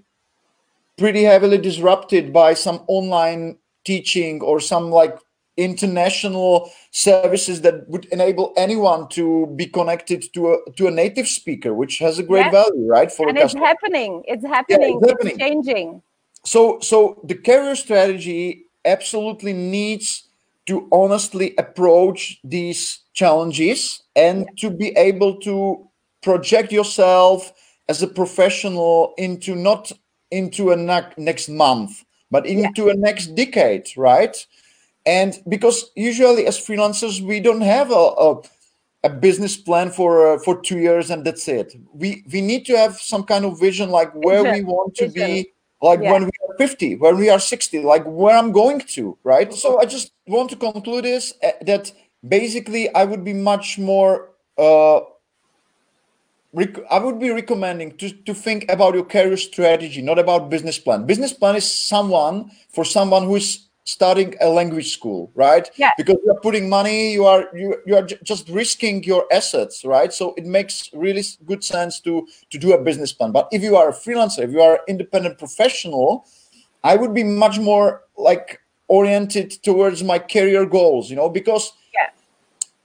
[0.98, 5.18] pretty heavily disrupted by some online teaching or some like
[5.58, 11.74] international services that would enable anyone to be connected to a to a native speaker
[11.74, 12.54] which has a great yes.
[12.54, 14.92] value right for and it's happening it's happening.
[14.92, 16.02] Yeah, it's happening it's changing
[16.46, 20.30] so so the career strategy absolutely needs
[20.66, 25.89] to honestly approach these challenges and to be able to
[26.22, 27.54] project yourself
[27.88, 29.92] as a professional into not
[30.32, 32.94] into a ne- next month but into yeah.
[32.94, 34.46] a next decade right
[35.06, 38.42] and because usually as freelancers we don't have a, a,
[39.06, 42.78] a business plan for uh, for two years and that's it we we need to
[42.78, 44.66] have some kind of vision like where vision.
[44.68, 45.28] we want to vision.
[45.28, 45.52] be
[45.82, 46.12] like yeah.
[46.12, 49.80] when we are 50 when we are 60 like where i'm going to right so
[49.80, 51.92] i just want to conclude this uh, that
[52.28, 55.00] basically i would be much more uh,
[56.90, 61.06] I would be recommending to, to think about your career strategy, not about business plan.
[61.06, 65.70] Business plan is someone for someone who is starting a language school, right?
[65.76, 65.92] Yeah.
[65.98, 70.12] Because you are putting money, you are you you are just risking your assets, right?
[70.14, 73.32] So it makes really good sense to to do a business plan.
[73.32, 76.26] But if you are a freelancer, if you are an independent professional,
[76.84, 82.10] I would be much more like oriented towards my career goals, you know, because yeah.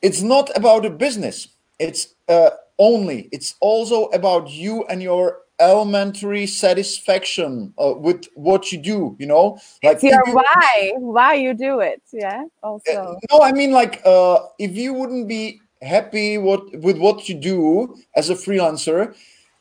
[0.02, 1.48] it's not about a business.
[1.78, 3.28] It's uh, only.
[3.32, 9.16] It's also about you and your elementary satisfaction uh, with what you do.
[9.18, 12.02] You know, like you, why, why you do it.
[12.12, 12.44] Yeah.
[12.62, 12.92] Also.
[12.92, 17.34] Uh, no, I mean like uh, if you wouldn't be happy what with what you
[17.34, 19.14] do as a freelancer,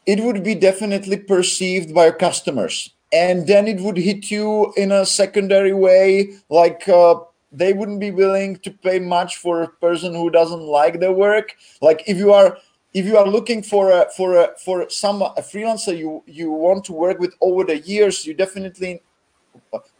[0.05, 4.91] it would be definitely perceived by your customers, and then it would hit you in
[4.91, 6.87] a secondary way, like.
[6.87, 7.15] Uh,
[7.55, 11.55] they wouldn't be willing to pay much for a person who doesn't like their work.
[11.83, 12.57] Like if you are
[12.93, 16.83] if you are looking for a for a for some a freelancer you you want
[16.85, 19.01] to work with over the years you definitely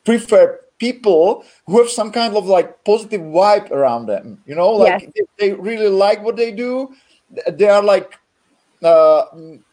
[0.04, 5.12] prefer people who have some kind of like positive vibe around them you know like
[5.16, 5.26] yes.
[5.40, 6.94] they really like what they do
[7.52, 8.20] they are like
[8.84, 9.26] uh,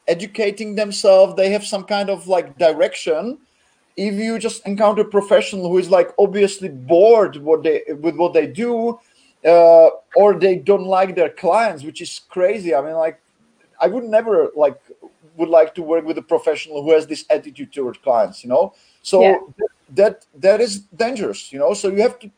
[0.07, 3.39] educating themselves they have some kind of like direction
[3.97, 8.33] if you just encounter a professional who is like obviously bored what they with what
[8.33, 8.99] they do
[9.45, 12.75] uh, or they don't like their clients, which is crazy.
[12.75, 13.21] I mean, like,
[13.81, 14.79] I would never like
[15.37, 18.45] would like to work with a professional who has this attitude toward clients.
[18.45, 19.39] You know, so yeah.
[19.95, 21.53] that that is dangerous.
[21.53, 22.31] You know, so you have to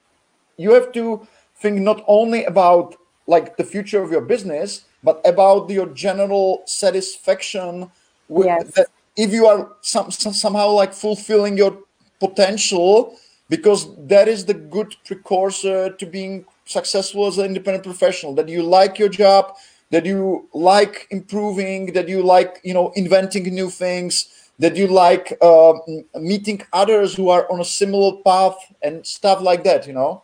[0.57, 1.27] you have to
[1.57, 2.97] think not only about
[3.27, 7.91] like the future of your business, but about your general satisfaction
[8.29, 8.73] with yes.
[8.75, 8.87] that.
[9.15, 11.77] If you are some, somehow like fulfilling your
[12.19, 13.19] potential,
[13.51, 18.63] because that is the good precursor to being successful as an independent professional that you
[18.63, 19.55] like your job
[19.91, 25.37] that you like improving that you like you know inventing new things that you like
[25.41, 25.73] uh,
[26.15, 30.23] meeting others who are on a similar path and stuff like that you know?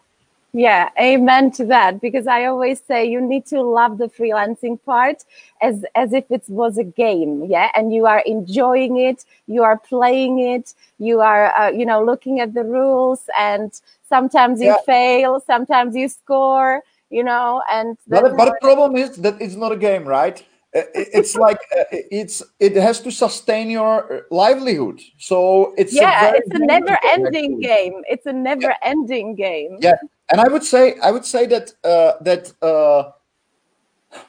[0.55, 5.25] Yeah amen to that because i always say you need to love the freelancing part
[5.61, 7.71] as as if it was a game yeah?
[7.77, 12.41] And you are enjoying it you are playing it you are uh, you know looking
[12.41, 13.79] at the rules and
[14.09, 14.77] sometimes you yeah.
[14.87, 19.73] fail sometimes you score you know and but, but the problem is that it's not
[19.73, 20.45] a game right?
[20.77, 25.01] Uh, it's like uh, it's it has to sustain your livelihood.
[25.19, 28.03] So it's yeah it's a never ending game.
[28.07, 29.79] It's a never ending game.
[29.81, 29.95] Yeah.
[30.31, 33.11] And i would say i would say that uh, that uh,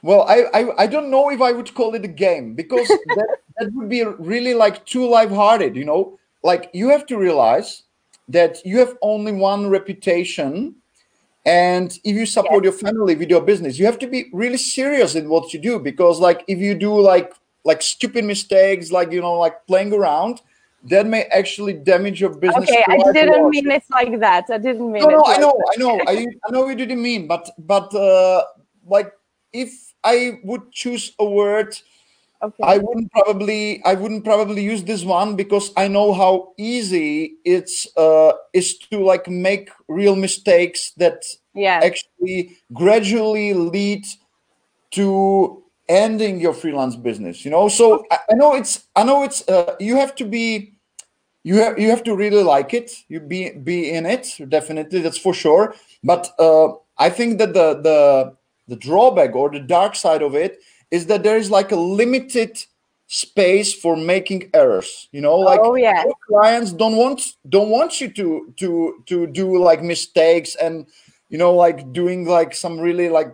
[0.02, 3.38] well I, I i don't know if i would call it a game because that,
[3.58, 6.18] that would be really like too lighthearted you know?
[6.42, 7.84] Like you have to realize
[8.30, 10.76] that you have only one reputation
[11.46, 12.72] and if you support yes.
[12.82, 15.80] your family with your business you have to be really serious in what you do
[15.80, 17.34] because like if you do like
[17.66, 20.42] like stupid mistakes like you know like playing around
[20.84, 24.92] that may actually damage your business okay i didn't mean it like that i didn't
[24.92, 27.94] mean no, no i know i know I, I know you didn't mean but but
[27.96, 28.44] uh
[28.86, 29.12] like
[29.52, 31.76] if i would choose a word
[32.42, 32.64] Okay.
[32.64, 37.86] I wouldn't probably I wouldn't probably use this one because I know how easy it's
[37.98, 41.24] uh is to like make real mistakes that
[41.54, 41.82] yeah.
[41.84, 44.06] actually gradually lead
[44.92, 48.08] to ending your freelance business you know so okay.
[48.12, 50.76] I, I, know it's I know it's uh, you have to be
[51.44, 55.18] you have you have to really like it you be be in it definitely that's
[55.18, 58.36] for sure but uh I think that the the
[58.68, 60.60] the drawback or the dark side of it
[60.92, 62.58] is that there is like a limited
[63.08, 66.04] space for making errors you know like oh, yeah.
[66.28, 70.86] clients don't want don't want you to to to do like mistakes and
[71.30, 73.34] you know like doing like some really like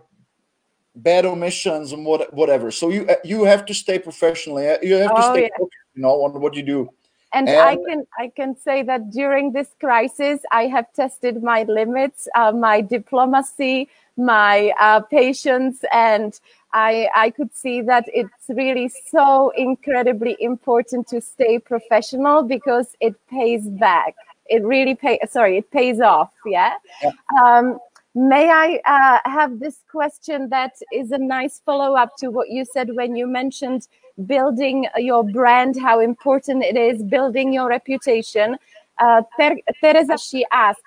[0.95, 5.18] bad omissions and what whatever so you you have to stay professionally you have to
[5.18, 5.58] oh, stay yeah.
[5.58, 6.89] focused, you know on what you do
[7.36, 11.64] and, and, I can I can say that during this crisis, I have tested my
[11.64, 16.39] limits, uh, my diplomacy, my uh, patience, and
[16.76, 23.15] I, I could see that it's really so incredibly important to stay professional because it
[23.30, 24.13] pays back.
[24.47, 26.32] It really pay sorry, it pays off.
[26.45, 26.73] Yeah.
[27.01, 27.11] yeah.
[27.41, 27.80] Um,
[28.13, 32.65] may I uh, have this question that is a nice follow up to what you
[32.65, 33.88] said when you mentioned
[34.26, 38.57] building your brand, how important it is, building your reputation.
[38.99, 40.82] Uh, Ter- Teresa, she asked,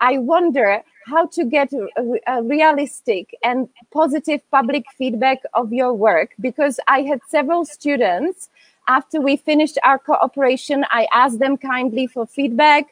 [0.00, 6.78] I wonder how to get a, realistic and positive public feedback of your work because
[6.88, 8.48] I had several students
[8.88, 10.84] after we finished our cooperation.
[10.90, 12.86] I asked them kindly for feedback.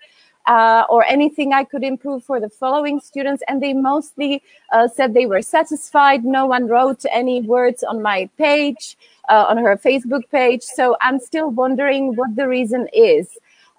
[0.46, 3.42] Uh, or anything I could improve for the following students.
[3.46, 4.42] And they mostly
[4.72, 6.24] uh, said they were satisfied.
[6.24, 8.96] No one wrote any words on my page,
[9.28, 10.62] uh, on her Facebook page.
[10.62, 13.28] So I'm still wondering what the reason is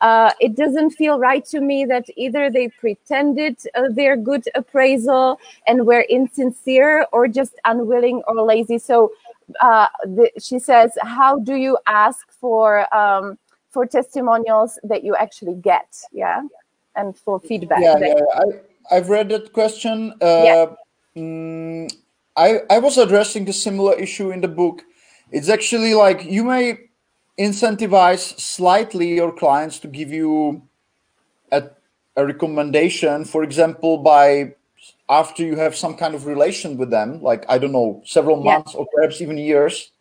[0.02, 5.40] uh, it doesn't feel right to me that either they pretended uh, their good appraisal
[5.68, 8.80] and were insincere or just unwilling or lazy.
[8.80, 9.12] So
[9.62, 13.38] uh, the, she says, how do you ask for um,
[13.70, 15.96] for testimonials that you actually get?
[16.12, 16.42] Yeah,
[16.96, 17.80] and for feedback.
[17.82, 18.20] Yeah, yeah.
[18.36, 20.14] I, I've read that question.
[20.22, 20.66] Uh, yeah.
[21.16, 21.94] Mm,
[22.36, 24.82] I I was addressing a similar issue in the book.
[25.32, 26.90] It's actually like you may
[27.40, 30.62] incentivize slightly your clients to give you
[31.52, 31.64] a,
[32.16, 34.56] a recommendation, for example, by
[35.10, 38.54] after you have some kind of relation with them, like I don't know, several yeah.
[38.54, 39.92] months or perhaps even years,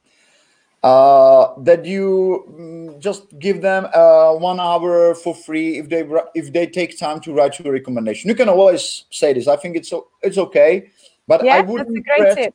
[0.83, 6.53] uh, that you mm, just give them uh, one hour for free if they if
[6.53, 8.28] they take time to write you a recommendation.
[8.28, 9.47] You can always say this.
[9.47, 10.91] I think it's it's okay,
[11.28, 12.07] but yeah, I wouldn't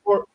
[0.03, 0.25] for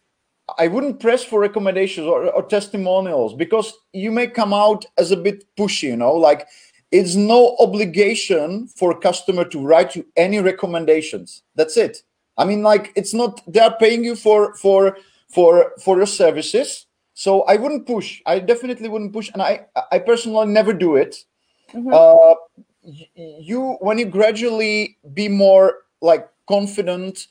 [0.58, 5.16] I wouldn't press for recommendations or, or, testimonials because you may come out as a
[5.16, 6.46] bit pushy, you know, like
[6.90, 11.42] it's no obligation for a customer to write you any recommendations.
[11.54, 12.02] That's it.
[12.36, 14.96] I mean, like it's not they are paying you for for
[15.28, 16.86] for for your services.
[17.14, 18.22] So I wouldn't push.
[18.24, 21.24] I definitely wouldn't push, and I I personally never do it.
[21.72, 21.92] Mm-hmm.
[21.92, 22.34] Uh,
[22.82, 27.26] you when you gradually be more like confident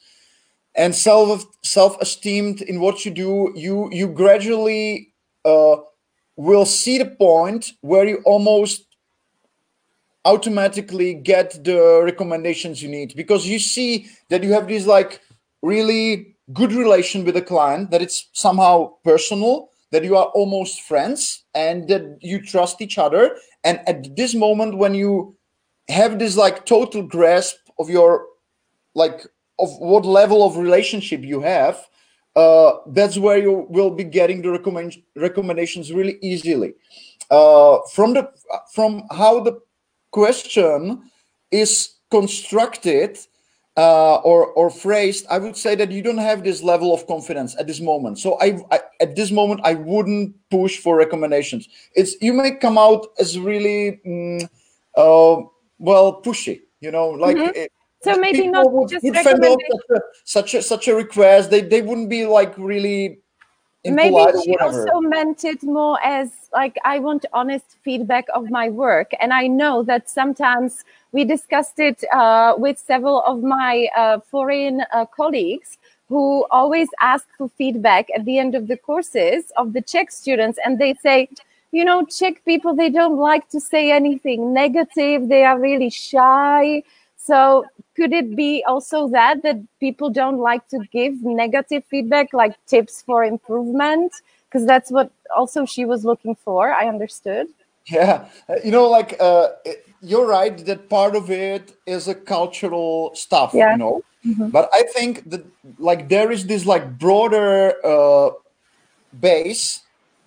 [0.76, 5.13] and self self esteemed in what you do, you you gradually
[5.45, 5.78] uh,
[6.36, 8.86] will see the point where you almost
[10.26, 13.15] automatically get the recommendations you need.
[13.15, 15.22] Because you see that you have this like
[15.61, 21.43] really good relation with the client that it's somehow personal that you are almost friends
[21.55, 23.36] and that you trust each other.
[23.63, 25.36] And at this moment when you
[25.89, 28.26] have this like total grasp of your
[28.93, 29.26] like
[29.60, 31.78] of what level of relationship you have,
[32.36, 36.74] uh, that's where you will be getting the recommend recommendations really easily.
[37.30, 38.32] Uh, from the
[38.74, 39.60] from how the
[40.12, 41.01] question
[41.51, 43.20] is constructed
[43.78, 47.55] uh, or or phrased, I would say that you don't have this level of confidence
[47.60, 48.20] at this moment.
[48.20, 51.68] So I, I, at this moment I wouldn't push for recommendations.
[51.95, 54.49] It's you may come out as really mm,
[54.95, 55.41] uh,
[55.78, 57.38] well pushy, you know, like.
[57.38, 57.55] Mm -hmm.
[57.55, 57.72] it,
[58.02, 61.50] so maybe not just such a, such a such a request.
[61.50, 63.20] They they wouldn't be like really
[63.86, 69.12] maybe she also meant it more as like i want honest feedback of my work.
[69.20, 74.84] And i know that sometimes we discussed it uh, with several of my uh, foreign
[74.93, 75.78] uh, colleagues
[76.08, 80.60] who always ask for feedback at the end of the courses of the czech students.
[80.64, 81.30] And they say
[81.72, 85.30] you know czech people they don't like to say anything negative.
[85.30, 86.84] They are really shy
[87.30, 87.66] so
[87.96, 93.04] could it be also that that people don't like to give negative feedback like tips
[93.06, 94.12] for improvement?
[94.46, 97.48] Because that's what also she was looking for i understood.
[97.86, 98.28] Yeah.
[98.66, 99.48] You know like uh,
[100.02, 103.72] you're right that part of it is a cultural stuff yeah.
[103.74, 104.02] you know?
[104.28, 104.50] Mm-hmm.
[104.50, 105.44] but i think that
[105.90, 107.54] like there is this like broader
[107.92, 108.32] uh,
[109.28, 109.64] base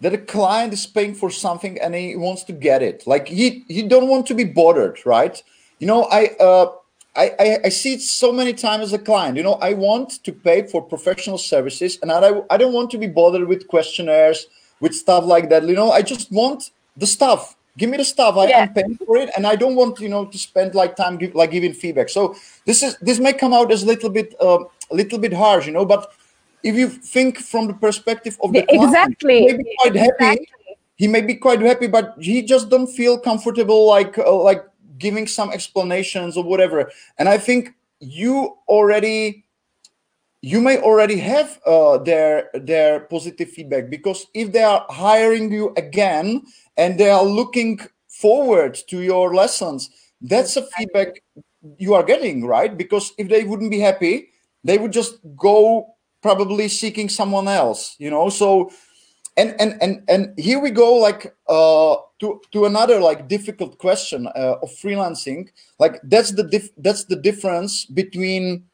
[0.01, 3.07] that a client is paying for something and he wants to get it.
[3.07, 5.37] Like he he don't want to be bothered right?
[5.81, 6.67] You know i uh
[7.15, 9.37] I, I, I, see it so many times as a client.
[9.37, 12.99] You know, I want to pay for professional services and I, I don't want to
[12.99, 14.47] be bothered with questionnaires,
[14.81, 15.65] with stuff like that.
[15.65, 17.55] You know, I just want the stuff.
[17.77, 18.37] Give me the stuff.
[18.37, 21.17] I, am paying for it and I don't want, you know, to spend like time
[21.17, 22.09] give, like giving feedback.
[22.09, 22.35] So
[22.67, 25.67] this is this may come out as a little bit uh, a little bit harsh,
[25.67, 26.13] you know, but
[26.63, 30.25] if you think from the perspective of the client, exactly, he may be quite happy.
[30.25, 30.47] Exactly.
[30.97, 34.65] He may be quite happy, but he just don't feel comfortable like uh, like
[35.03, 36.91] giving some explanations or whatever.
[37.19, 39.45] And i think you already
[40.43, 45.73] you may already have uh, their their positive feedback because if they are hiring you
[45.77, 46.43] again
[46.77, 47.79] and they are looking
[48.09, 49.91] forward to your lessons
[50.23, 51.23] that's a feedback
[51.79, 52.77] you are getting right?
[52.77, 54.29] Because if they wouldn't be happy
[54.65, 55.87] they would just go
[56.23, 58.29] probably seeking someone else you know?
[58.29, 58.73] So
[59.37, 64.29] and and and and here we go like uh to to another like difficult question
[64.29, 65.49] uh, of freelancing
[65.79, 68.65] like that's the that's the difference between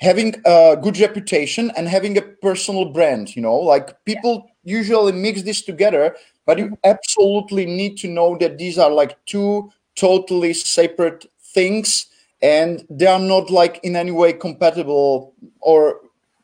[0.00, 4.76] having a good reputation and having a personal brand you know like people yeah.
[4.78, 6.14] usually mix this together
[6.44, 12.06] but you absolutely need to know that these are like two totally separate things
[12.42, 16.00] and they are not like in any way compatible or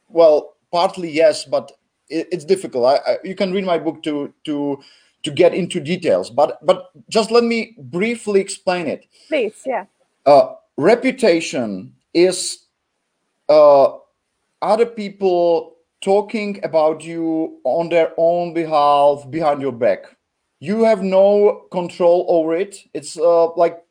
[0.09, 1.71] well partly yes but
[2.09, 2.85] it, it's difficult.
[2.87, 4.83] I, I, you can read my book to to
[5.25, 9.07] to get into details, but but just let me briefly explain it.
[9.29, 9.87] Please, yeah.
[10.25, 12.67] Uh, reputation is
[13.49, 13.93] uh,
[14.63, 20.05] other people talking about you on their own behalf behind your back.
[20.61, 22.77] You have no control over it.
[22.93, 23.83] It's uh, like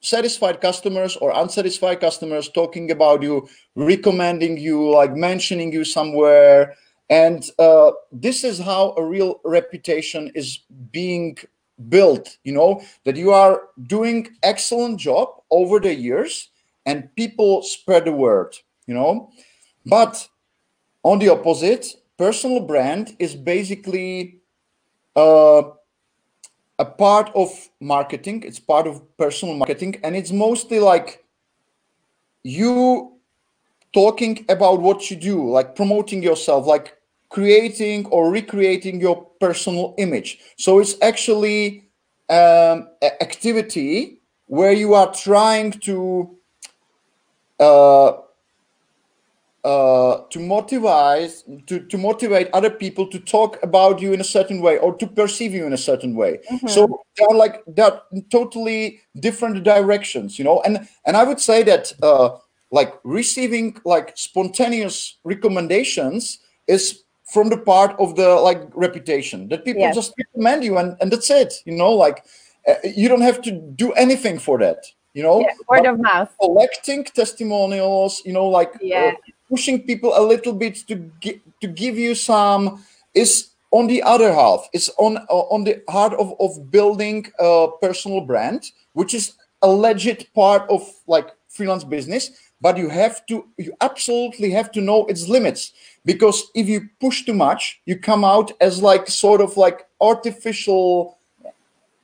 [0.00, 6.74] satisfied customers or unsatisfied customers talking about you, recommending you, like mentioning you somewhere,
[7.10, 10.60] and uh, this is how a real reputation is
[10.92, 11.36] being
[11.88, 16.50] built you know that you are doing excellent job over the years
[16.86, 18.56] and people spread the word
[18.88, 19.30] you know.
[19.86, 20.28] But
[21.04, 21.86] on the opposite
[22.16, 24.40] personal brand is basically
[25.14, 25.62] uh,
[26.80, 27.50] a part of
[27.80, 28.42] marketing.
[28.44, 30.00] It's part of personal marketing.
[30.02, 31.24] And it's mostly like
[32.42, 33.12] you
[33.94, 36.97] talking about what you do like promoting yourself like
[37.28, 40.38] creating or recreating your personal image.
[40.56, 41.88] So it's actually
[42.28, 46.36] um, activity where you are trying to
[47.60, 48.12] uh,
[49.64, 54.62] uh, to motivate to, to motivate other people to talk about you in a certain
[54.62, 56.38] way or to perceive you in a certain way.
[56.50, 56.68] Mm-hmm.
[56.68, 58.00] So they are like they're
[58.30, 60.62] totally different directions, you know.
[60.64, 62.38] And and I would say that uh,
[62.70, 69.82] like receiving like spontaneous recommendations is from the part of the like reputation that people
[69.82, 69.94] yes.
[69.94, 72.24] just recommend you and, and that's it you know like
[72.68, 76.00] uh, you don't have to do anything for that you know yeah, word but of
[76.00, 79.12] mouth collecting testimonials you know like uh, yeah.
[79.12, 82.82] uh, pushing people a little bit to gi- to give you some
[83.14, 87.68] is on the other half it's on uh, on the heart of, of building a
[87.82, 93.46] personal brand which is a legit part of like freelance business but you have to
[93.56, 95.72] you absolutely have to know its limits.
[96.04, 101.18] Because if you push too much you come out as like sort of like artificial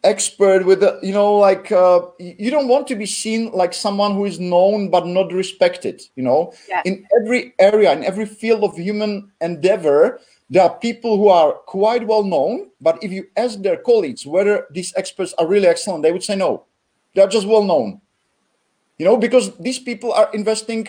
[0.05, 4.15] expert with a, you know like uh, you don't want to be seen like someone
[4.15, 6.53] who is known but not respected you know?
[6.69, 6.83] Yeah.
[6.85, 12.07] in every area in every field of human endeavor there are people who are quite
[12.07, 16.13] well known but if you ask their colleagues whether these experts are really excellent they
[16.13, 16.65] would say no.
[17.15, 18.01] They're just well known
[18.99, 20.85] you know because these people are investing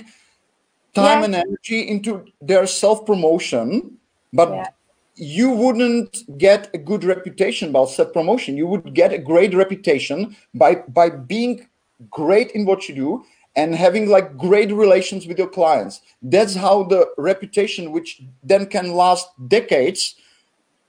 [0.93, 1.25] time yeah.
[1.25, 3.97] and energy into their self promotion
[4.33, 4.67] but yeah.
[5.15, 10.35] you wouldn't get a good reputation about self promotion you would get a great reputation
[10.53, 11.67] by by being
[12.09, 13.25] great in what you do
[13.55, 18.93] and having like great relations with your clients that's how the reputation which then can
[18.93, 20.15] last decades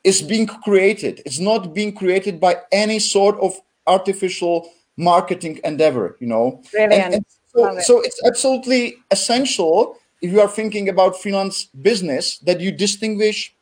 [0.05, 6.27] is being created it's not being created by any sort of artificial marketing endeavor you
[6.27, 6.93] know Brilliant.
[6.93, 12.61] And, and so, so it's absolutely essential if you are thinking about freelance business that
[12.61, 13.55] you distinguish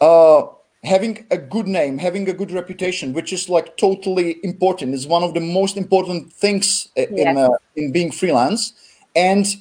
[0.00, 0.42] uh,
[0.84, 5.22] having a good name having a good reputation which is like totally important is one
[5.22, 7.08] of the most important things yes.
[7.10, 8.74] in uh, in being freelance
[9.14, 9.56] and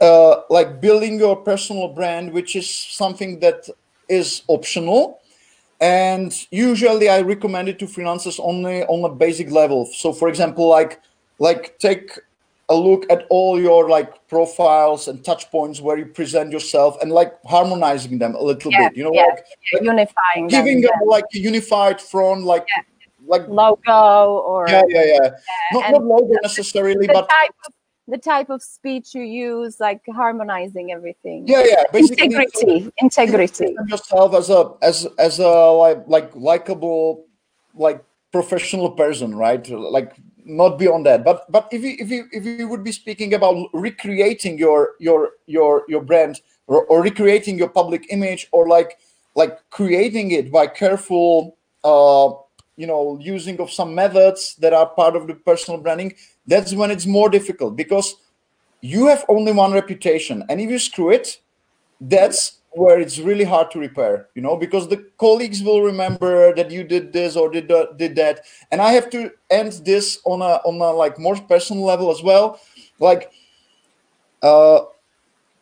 [0.00, 3.68] uh, like building your personal brand which is something that
[4.08, 5.20] is optional
[5.84, 9.86] and usually i recommend it to freelancers only on a basic level.
[10.02, 11.00] So for example like
[11.38, 12.08] like take
[12.70, 17.12] a look at all your like profiles and touch points where you present yourself and
[17.12, 20.90] like harmonizing them a little yeah, bit you know yeah, like, like, unifying giving them,
[21.00, 22.82] them like a unified front like yeah.
[23.26, 25.30] like logo or yeah yeah yeah,
[25.72, 27.72] not, not logo necessarily but type of,
[28.08, 31.46] the type of speech you use like harmonizing everything.
[31.46, 33.76] Yeah yeah basically integrity integrity.
[33.88, 37.26] yourself as a as as a like like likable
[37.74, 39.66] like professional person right?
[39.68, 40.12] Like
[40.44, 41.24] not beyond that.
[41.24, 45.30] But but if you if you if you would be speaking about recreating your your
[45.46, 48.98] your your brand or, or recreating your public image or like
[49.34, 52.30] like creating it by careful uh
[52.76, 56.14] you know using of some methods that are part of the personal branding
[56.46, 58.16] that's when it's more difficult because
[58.80, 61.40] you have only one reputation and if you screw it
[62.00, 66.70] that's where it's really hard to repair you know because the colleagues will remember that
[66.70, 68.40] you did this or did, uh, did that.
[68.72, 72.22] And i have to end this on a on a like more personal level as
[72.22, 72.60] well.
[72.98, 73.30] Like
[74.44, 74.80] uh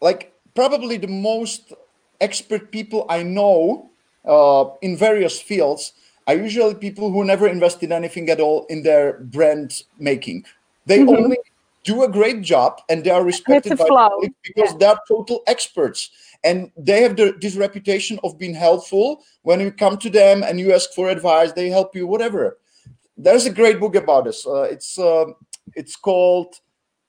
[0.01, 1.73] like probably the most
[2.21, 3.89] expert people i know
[4.27, 5.93] uh in various fields
[6.27, 10.45] are usually people who never invested anything at all in their brand making
[10.87, 11.25] they mm-hmm.
[11.25, 11.39] only
[11.85, 14.09] do a great job and they are respected by
[14.43, 14.77] because yeah.
[14.79, 16.11] they're total experts.
[16.45, 19.23] And they have the, this reputation of being helpful.
[19.43, 22.59] When you come to them and you ask for advice they help you whatever.
[23.17, 24.47] There's a great book about this.
[24.47, 25.27] Uh, it's uh,
[25.75, 26.57] it's called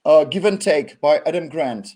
[0.06, 1.90] uh, give and take by adam grant.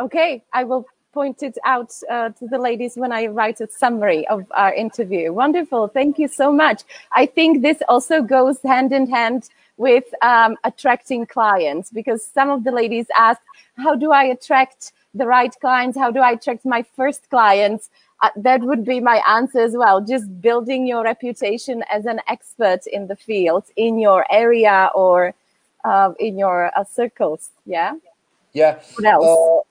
[0.00, 4.26] Okay i will point it out uh, to the ladies when i write a summary
[4.28, 5.32] of our interview.
[5.32, 5.88] Wonderful.
[5.88, 6.82] Thank you so much.
[7.12, 12.64] I think this also goes hand in hand with um, attracting clients because some of
[12.64, 13.40] the ladies ask
[13.76, 15.96] how do i attract the right clients?
[15.96, 17.90] How do i attract my first clients?
[18.20, 20.00] Uh, that would be my answer as well.
[20.00, 25.34] Just building your reputation as an expert in the field in your area or
[25.84, 27.50] uh, in your uh, circles.
[27.66, 27.94] Yeah?
[28.52, 28.80] Yeah.
[28.94, 29.66] What else?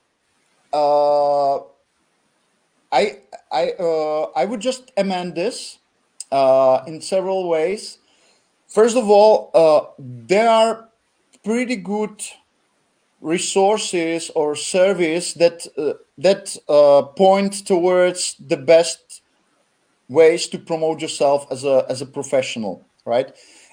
[0.72, 1.62] Uh, uh,
[2.92, 3.18] i
[3.50, 5.78] i uh, i would just amend this
[6.86, 7.98] in several ways
[8.74, 10.88] first of all there are
[11.44, 12.22] pretty good
[13.20, 19.22] resources or service that uh, that uh, point towards the best
[20.08, 23.32] ways to promote yourself as a as a professional right?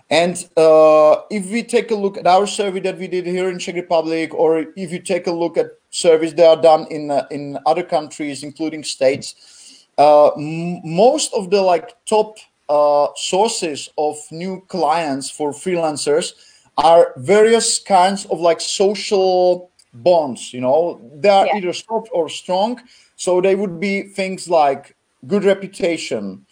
[0.10, 3.60] And uh, if we take a look at our survey that we did here in
[3.60, 7.26] Czech Republic, or if you take a look at surveys that are done in uh,
[7.32, 12.38] in other countries, including states, uh, most of the like top
[12.72, 16.34] uh, sources of new clients for freelancers
[16.78, 21.58] are various kinds of like social bonds you know they are yeah.
[21.58, 22.80] either soft or strong
[23.18, 24.96] so they would be things like
[25.28, 26.46] good reputation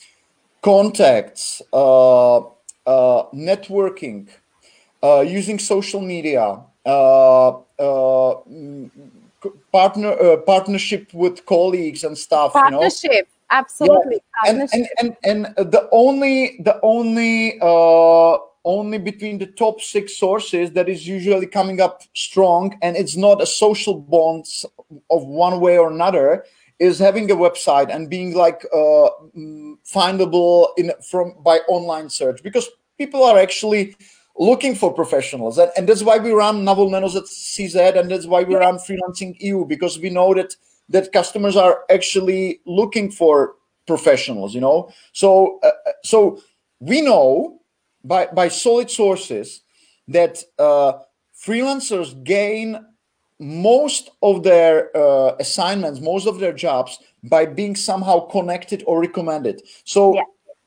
[0.61, 2.43] contacts uh, uh,
[3.33, 4.27] networking
[5.01, 7.49] uh, using social media uh,
[7.79, 8.35] uh,
[9.71, 13.38] partner uh, partnership with colleagues and stuff partnership you know?
[13.51, 14.51] Absolutely yeah.
[14.51, 20.71] and, and, and and the only the only uh only between the top six sources
[20.71, 24.45] that is usually coming up strong and it's not a social bond
[25.09, 26.43] of one way or another
[26.79, 32.41] is having a website and being like uh, mm, findable in from by online search
[32.43, 33.95] because people are actually
[34.37, 38.11] looking for professionals and, and that's why we run Na volné noze at cz and
[38.11, 40.55] that's why we run freelancing eu because we know that
[40.89, 43.55] that customers are actually looking for
[43.87, 45.71] professionals you know so uh,
[46.03, 46.41] so
[46.79, 47.59] we know
[48.03, 49.61] by, by solid sources
[50.07, 50.93] that uh,
[51.35, 52.85] freelancers gain
[53.39, 59.61] most of their uh, assignments, most of their jobs by being somehow connected or recommended.
[59.85, 60.23] So yeah.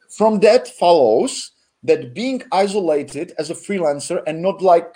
[0.08, 1.52] from that follows
[1.82, 4.94] that being isolated as a freelancer and not like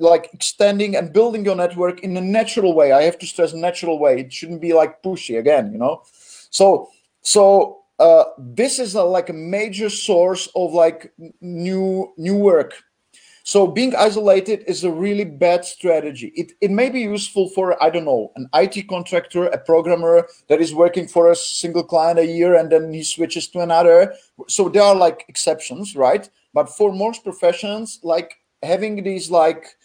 [0.00, 2.92] like extending and building your network in a natural way.
[2.92, 4.20] I have to stress natural way.
[4.20, 6.02] It shouldn't be like pushy again, you know.
[6.50, 6.90] So
[7.22, 12.74] so uh, this is a, like a major source of like new new work
[13.48, 16.34] so being isolated is a really bad strategy.
[16.36, 20.60] It, it may be useful for, I don't know, an IT contractor, a programmer that
[20.60, 24.12] is working for a single client a year and then he switches to another.
[24.48, 26.28] So there are like exceptions, right?
[26.52, 29.77] But for most professions, like having these like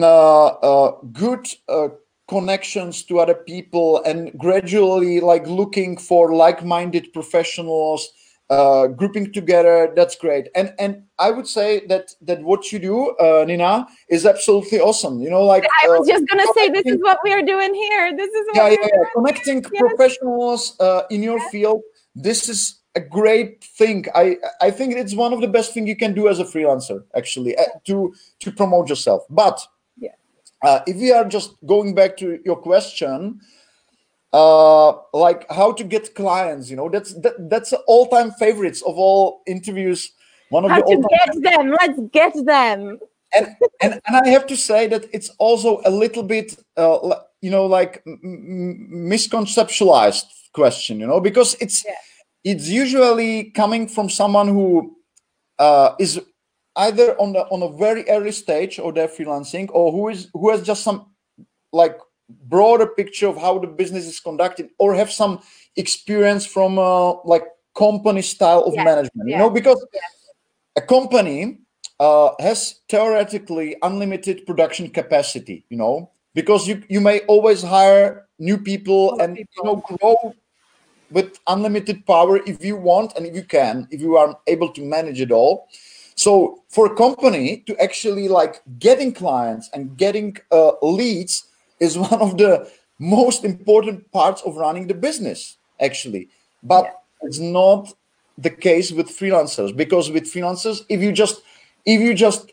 [0.00, 1.88] good uh,
[2.28, 8.08] connections to other people and gradually like looking for like-minded professionals
[8.50, 13.10] uh, grouping together that's great and and i would say that that what you do
[13.16, 16.84] uh, nina is absolutely awesome you know like i was uh, just gonna say this
[16.84, 19.04] is what we are doing here this is yeah, yeah, yeah.
[19.14, 19.80] connecting yes.
[19.80, 21.50] professionals uh, in your yes.
[21.50, 21.80] field
[22.14, 25.96] this is a great thing i i think it's one of the best thing you
[25.96, 29.66] can do as a freelancer actually uh, to to promote yourself but.
[30.64, 33.40] Uh, if we are just going back to your question
[34.32, 39.42] uh, like how to get clients you know that's that, that's all-time favorites of all
[39.46, 40.10] interviews.
[40.50, 41.70] One of how the to get them.
[41.70, 42.98] Let's get them.
[43.36, 47.50] And, and and i have to say that it's also a little bit uh, you
[47.50, 51.96] know like misconceptualized question you know because it's yeah.
[52.44, 54.96] it's usually coming from someone who
[55.58, 56.20] uh, is
[56.76, 60.50] either on the on a very early stage or they're freelancing or who is who
[60.50, 61.06] has just some
[61.72, 61.98] like
[62.28, 65.40] broader picture of how the business is conducted or have some
[65.76, 67.44] experience from uh, like
[67.76, 68.84] company style of yes.
[68.84, 70.02] management you know because yes.
[70.76, 71.58] a company
[72.00, 78.58] uh, has theoretically unlimited production capacity you know because you you may always hire new
[78.58, 79.52] people and people.
[79.56, 80.34] you know grow
[81.10, 84.82] with unlimited power if you want and if you can if you are able to
[84.82, 85.68] manage it all
[86.14, 91.44] so for a company to actually like getting clients and getting uh, leads
[91.80, 96.28] is one of the most important parts of running the business actually.
[96.62, 96.92] But yeah.
[97.28, 97.92] it's not
[98.38, 101.42] the case with freelancers because with freelancers if you just
[101.86, 102.52] if you just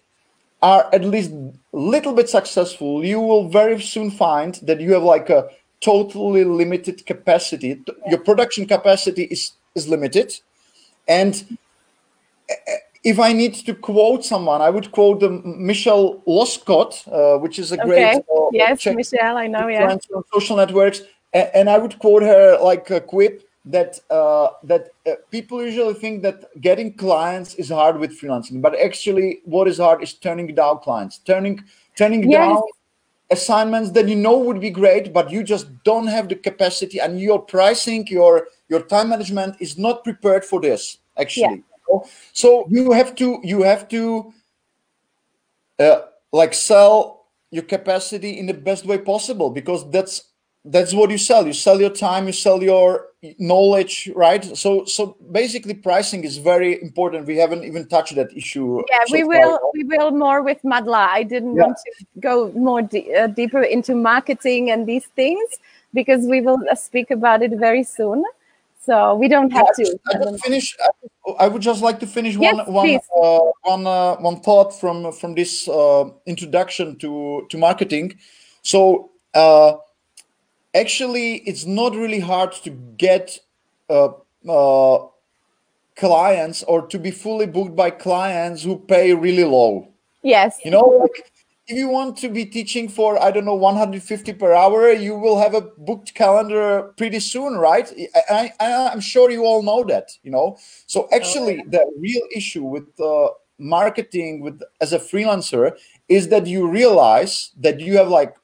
[0.61, 5.01] are at least a little bit successful you will very soon find that you have
[5.01, 5.49] like a
[5.81, 7.81] totally limited capacity.
[8.07, 10.39] Your production capacity is is limited.
[11.07, 11.57] And
[13.03, 17.71] if I need to quote someone, I would quote the Michelle Loscott, uh, which is
[17.71, 18.23] a great okay.
[18.35, 21.01] uh, yes, Michelle, I know, yeah, on social networks,
[21.33, 25.95] and, and, I would quote her like a quip that uh, that uh, people usually
[25.95, 30.53] think that getting clients is hard with freelancing, but actually, what is hard is turning
[30.53, 31.63] down clients, turning
[31.95, 32.53] turning yes.
[32.53, 32.61] down
[33.31, 37.19] assignments that you know would be great, but you just don't have the capacity, and
[37.19, 40.99] your pricing, your your time management is not prepared for this.
[41.17, 41.55] Actually.
[41.55, 41.70] Yeah
[42.33, 44.33] so you have to you have to
[45.79, 50.31] uh, like sell your capacity in the best way possible because that's
[50.63, 51.47] that's what you sell.
[51.47, 53.07] You sell your time you sell your
[53.39, 54.43] knowledge right?
[54.55, 57.27] So so basically pricing is very important.
[57.27, 59.71] We haven't even touched that issue yeah so we will far.
[59.73, 61.07] we will more with madla.
[61.09, 61.63] I didn't yeah.
[61.63, 65.49] want to go more uh, deeper into marketing and these things
[65.93, 68.23] because we will uh, speak about it very soon
[68.83, 69.99] so we don't have yeah, to.
[70.33, 70.75] I, finish.
[71.37, 75.11] I would just like to finish yes, one one uh, one uh, one thought from
[75.11, 78.17] from this uh, introduction to to marketing.
[78.63, 79.73] So uh,
[80.73, 83.39] actually, it's not really hard to get
[83.87, 84.09] uh,
[84.49, 85.05] uh,
[85.95, 89.89] clients or to be fully booked by clients who pay really low.
[90.23, 91.31] Yes, you know, like
[91.67, 95.39] if you want to be teaching for i don't know 150 per hour you will
[95.39, 97.91] have a booked calendar pretty soon right?
[98.29, 100.57] I, I, am sure you all know that you know?
[100.87, 105.77] So actually the real issue with uh, marketing with as a freelancer
[106.09, 108.35] is that you realize that you have like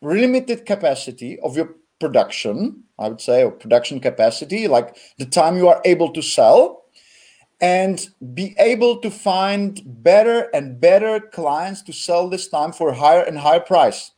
[0.00, 5.68] limited capacity of your production i would say or production capacity like the time you
[5.68, 6.81] are able to sell
[7.62, 13.22] and be able to find better and better clients to sell this time for higher
[13.22, 14.10] and higher price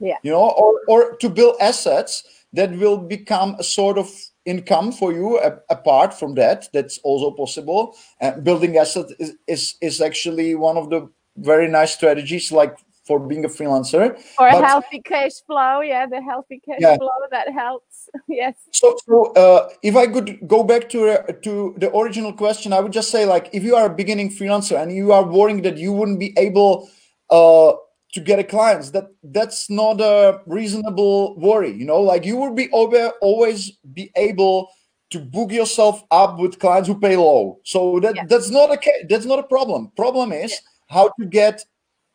[0.00, 4.10] yeah you know or, or to build assets that will become a sort of
[4.46, 10.00] income for you apart from that that's also possible uh, building assets is, is is
[10.00, 12.76] actually one of the very nice strategies like
[13.10, 14.04] for being a freelancer.
[14.38, 16.96] Or a healthy cash flow, yeah, the healthy cash yeah.
[16.96, 17.89] flow that helps.
[18.28, 18.54] yes.
[18.72, 22.80] So, so uh, if I could go back to uh, to the original question, I
[22.80, 25.78] would just say, like, if you are a beginning freelancer and you are worrying that
[25.78, 26.88] you wouldn't be able
[27.30, 27.72] uh,
[28.12, 31.72] to get a clients, that that's not a reasonable worry.
[31.72, 34.70] You know, like you will be over, always be able
[35.10, 37.58] to book yourself up with clients who pay low.
[37.64, 38.24] So that yeah.
[38.28, 39.92] that's not a that's not a problem.
[39.96, 40.58] Problem is yeah.
[40.88, 41.64] how to get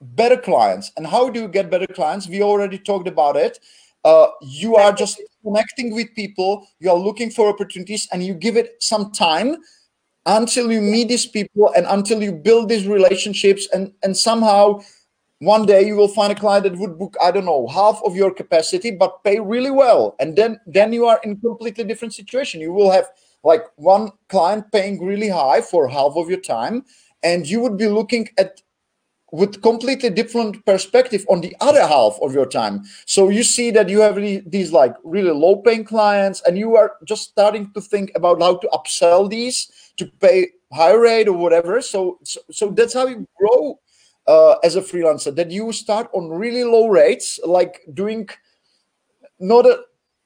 [0.01, 0.91] better clients.
[0.97, 2.27] And how do you get better clients?
[2.27, 3.59] We already talked about it.
[4.05, 8.55] Uh, you are just connecting with people, you are looking for opportunities, and you give
[8.55, 9.57] it some time
[10.25, 14.79] until you meet these people and until you build these relationships and and somehow
[15.39, 18.15] one day you will find a client that would book i don't know half of
[18.15, 20.15] your capacity but pay really well.
[20.19, 22.61] And then then you are in completely different situation.
[22.61, 23.05] You will have
[23.43, 26.83] like one client paying really high for half of your time
[27.23, 28.61] and you would be looking at
[29.35, 32.83] with completely different perspective on the other half of your time.
[33.05, 36.93] So you see that you have these like really low paying clients and you are
[37.03, 41.81] just starting to think about how to upsell these to pay higher rate or whatever.
[41.81, 43.79] So so, so that's how you grow
[44.25, 48.29] uh, as a freelancer that you start on really low rates like doing
[49.39, 49.83] not a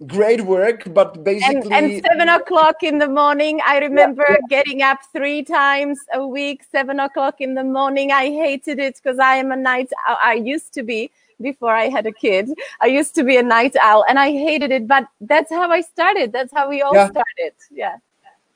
[0.07, 4.47] great work but basically and, and seven o'clock in the morning i remember yeah, yeah.
[4.49, 8.09] getting up three times a week seven o'clock in the morning.
[8.11, 12.05] I hated it because i am a night i used to be before i had
[12.05, 12.49] a kid.
[12.79, 15.81] I used to be a night owl and i hated it but that's how i
[15.81, 16.31] started.
[16.31, 17.09] That's how we all yeah.
[17.09, 17.53] started.
[17.69, 17.97] Yeah.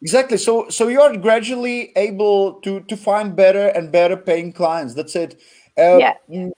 [0.01, 0.37] Exactly.
[0.37, 4.93] So so you are gradually able to to find better and better paying clients.
[4.93, 5.35] That's it.
[5.77, 6.13] Uh, yeah.
[6.29, 6.51] if,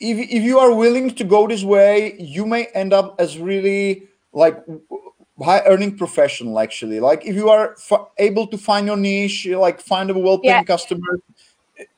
[0.00, 4.56] if you are willing to go this way you may end up as really like
[5.42, 9.80] high earning professional actually like if you are f- able to find your niche like
[9.80, 10.62] find a well-paying yeah.
[10.64, 11.20] customer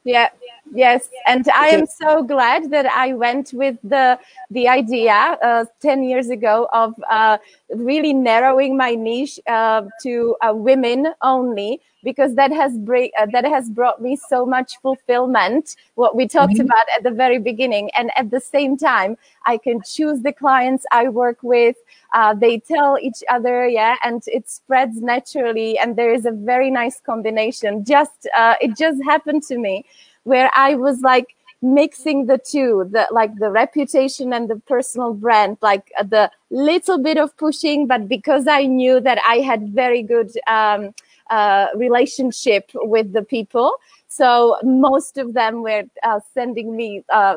[0.04, 0.28] yeah
[0.72, 4.18] yes and i am so glad that i went with the
[4.50, 7.38] the idea uh, 10 years ago of uh,
[7.74, 13.44] really narrowing my niche uh, to uh, women only because that has bring, uh, that
[13.44, 16.62] has brought me so much fulfillment what we talked mm-hmm.
[16.62, 17.90] about at the very beginning.
[17.96, 19.16] And at the same time
[19.46, 21.76] i can choose the clients i work with
[22.12, 26.70] uh, they tell each other yeah and it spreads naturally and there is a very
[26.70, 27.84] nice combination.
[27.84, 29.84] Just uh, it just happened to me
[30.32, 35.58] where i was like mixing the two the like the reputation and the personal brand
[35.60, 40.02] like uh, the little bit of pushing but because i knew that i had very
[40.02, 40.94] good um,
[41.30, 43.74] uh, relationship with the people
[44.08, 47.36] so most of them were uh, sending me uh,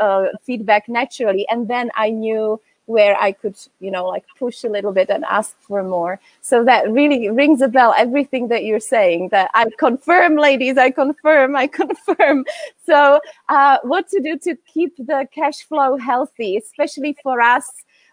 [0.00, 4.68] uh, feedback naturally and then i knew where I could, you know, like push a
[4.68, 6.18] little bit and ask for more.
[6.40, 10.90] So that really rings a bell, everything that you're saying that I confirm, ladies, I
[10.90, 12.46] confirm, I confirm.
[12.86, 17.70] So uh, what to do to keep the cash flow healthy, especially for us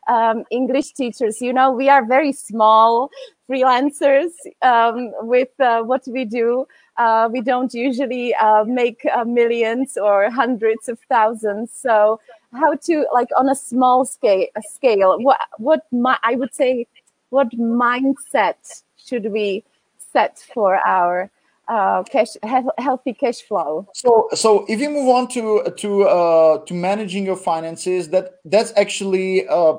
[0.07, 3.09] um, English teachers, you know, we are very small
[3.49, 6.67] freelancers um, with uh, what we do.
[6.97, 11.71] Uh, we don't usually uh, make uh, millions or hundreds of thousands.
[11.71, 12.19] So
[12.55, 16.87] how to like on a small scale a scale what what my, i would say
[17.29, 19.63] what mindset should we
[19.97, 21.29] set for our
[21.67, 22.37] uh, cash
[22.77, 27.35] healthy cash flow so so if you move on to to uh, to managing your
[27.35, 29.75] finances that that's actually uh,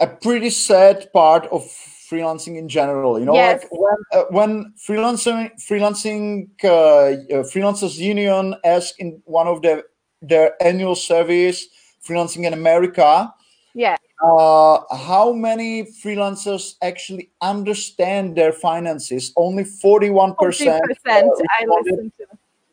[0.00, 1.62] a pretty sad part of
[2.08, 3.62] freelancing in general you know yes.
[3.62, 9.84] like when, uh, when freelancing freelancing uh, uh, freelancers union asked in one of the
[10.22, 11.68] their annual surveys,
[12.06, 13.32] freelancing in America.
[13.74, 13.96] Yeah.
[14.22, 19.32] Uh, how many freelancers actually understand their finances?
[19.36, 20.82] Only forty-one percent.
[21.06, 21.22] I
[21.66, 22.26] listen to.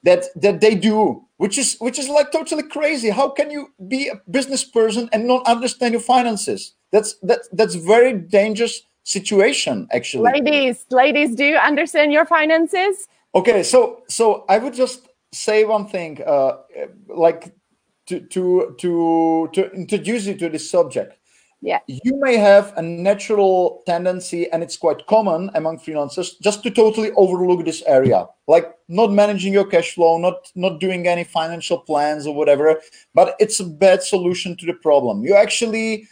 [0.04, 3.10] That that they do, which is which is like totally crazy.
[3.10, 6.74] How can you be a business person and not understand your finances?
[6.91, 10.32] That's that that's very dangerous situation actually.
[10.32, 13.08] Ladies, ladies, do you understand your finances?
[13.34, 16.58] Okay, so so I would just say one thing, uh,
[17.08, 17.54] like
[18.08, 21.18] to to to to introduce you to this subject.
[21.62, 21.80] Yeah.
[21.88, 27.12] You may have a natural tendency, and it's quite common among freelancers, just to totally
[27.14, 32.28] overlook this area, like not managing your cash flow, not not doing any financial plans
[32.28, 32.80] or whatever.
[33.16, 35.26] But it's a bad solution to the problem.
[35.26, 36.08] You actually,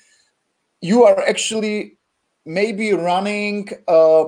[0.82, 1.98] you are actually
[2.46, 3.70] maybe running.
[3.88, 4.26] Uh,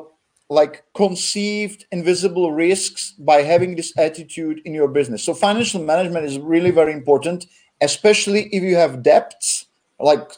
[0.49, 5.23] like conceived invisible risks by having this attitude in your business.
[5.23, 7.47] So financial management is really very important,
[7.81, 9.65] especially if you have debts
[9.99, 10.31] like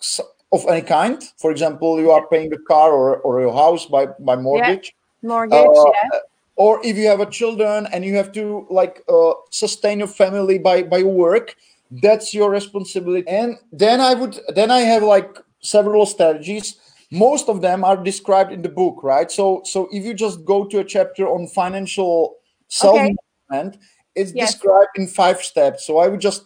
[0.52, 1.22] of any kind.
[1.38, 4.94] For example, you are paying a car or, or your house by by mortgage.
[5.22, 5.28] Yeah.
[5.28, 6.20] Mortgage, uh, yeah.
[6.56, 10.58] Or if you have a children and you have to like uh, sustain your family
[10.58, 11.56] by by work,
[12.02, 13.28] that's your responsibility.
[13.28, 16.78] And then I would then I have like several strategies
[17.12, 20.66] most of them are described in the book right so so if you just go
[20.66, 22.36] to a chapter on financial
[22.68, 23.18] self-management
[23.52, 23.80] okay.
[24.16, 24.54] it's yes.
[24.54, 26.44] described in five steps so i would just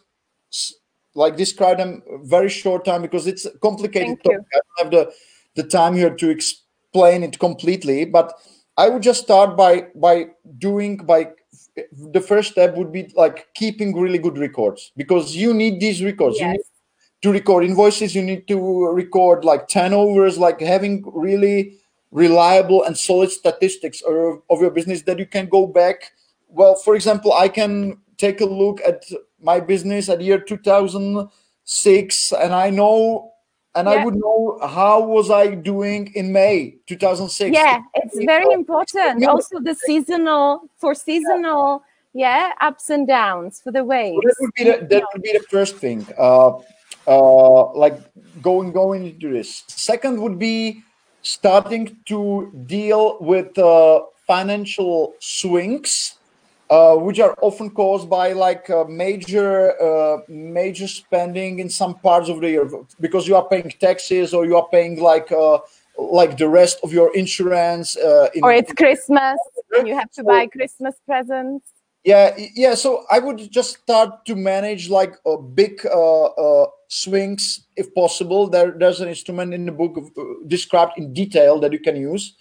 [1.15, 4.47] like describe them very short time because it's a complicated Thank topic.
[4.53, 5.13] i don't have the
[5.55, 8.33] the time here to explain it completely but
[8.77, 10.27] i would just start by by
[10.59, 11.31] doing by
[12.11, 16.37] the first step would be like keeping really good records because you need these records
[16.39, 16.41] yes.
[16.41, 16.61] you need
[17.21, 21.77] to record invoices you need to record like turnovers like having really
[22.11, 26.11] reliable and solid statistics of, of your business that you can go back.
[26.49, 29.05] Well for example i can take a look at
[29.41, 33.31] my business at year 2006 and i know
[33.73, 33.93] and yeah.
[33.93, 39.25] i would know how was i doing in may 2006 yeah it's very important.
[39.25, 41.81] also the seasonal for seasonal
[42.13, 44.19] yeah ups and downs for the waves.
[44.23, 46.05] That would be the, that would be the first thing.
[46.17, 46.59] Uh,
[47.07, 47.97] uh, like
[48.41, 49.63] going going into this.
[49.67, 50.83] Second would be
[51.21, 56.15] starting to deal with uh, financial swings
[56.71, 62.29] uh, which are often caused by like uh, major uh, major spending in some parts
[62.29, 62.69] of the year.
[62.99, 65.59] Because you are paying taxes or you are paying like uh,
[65.97, 69.37] like the rest of your insurance uh, in, or it's christmas
[69.77, 71.70] and you have to buy christmas presents
[72.03, 77.93] yeah yeah so i would just start to manage like a big uh, swings if
[77.95, 78.49] possible.
[78.49, 79.97] There, there's an instrument in the book
[80.47, 82.35] described in detail that you can use.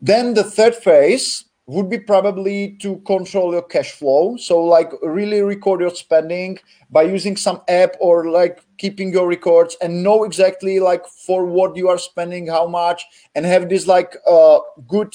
[0.00, 4.36] Then the third phase would be probably to control your cash flow.
[4.38, 6.58] So like really record your spending
[6.90, 11.76] by using some app or like keeping your records and know exactly like for what
[11.76, 15.14] you are spending how much and have this like uh, good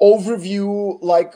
[0.00, 1.32] overview like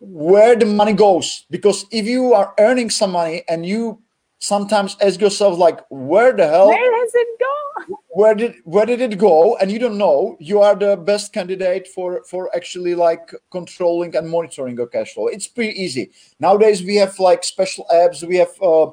[0.00, 1.46] where the money goes.
[1.50, 4.02] Because if you are earning some money and you
[4.38, 7.96] sometimes ask yourself like where the hell where has it gone?
[8.08, 9.56] where did where did it go?
[9.56, 10.36] And you don't know.
[10.40, 15.26] You are the best candidate for for actually like controlling and monitoring your cash flow.
[15.28, 16.10] It's pretty easy.
[16.40, 18.26] Nowadays we have like special apps.
[18.26, 18.90] We have uh,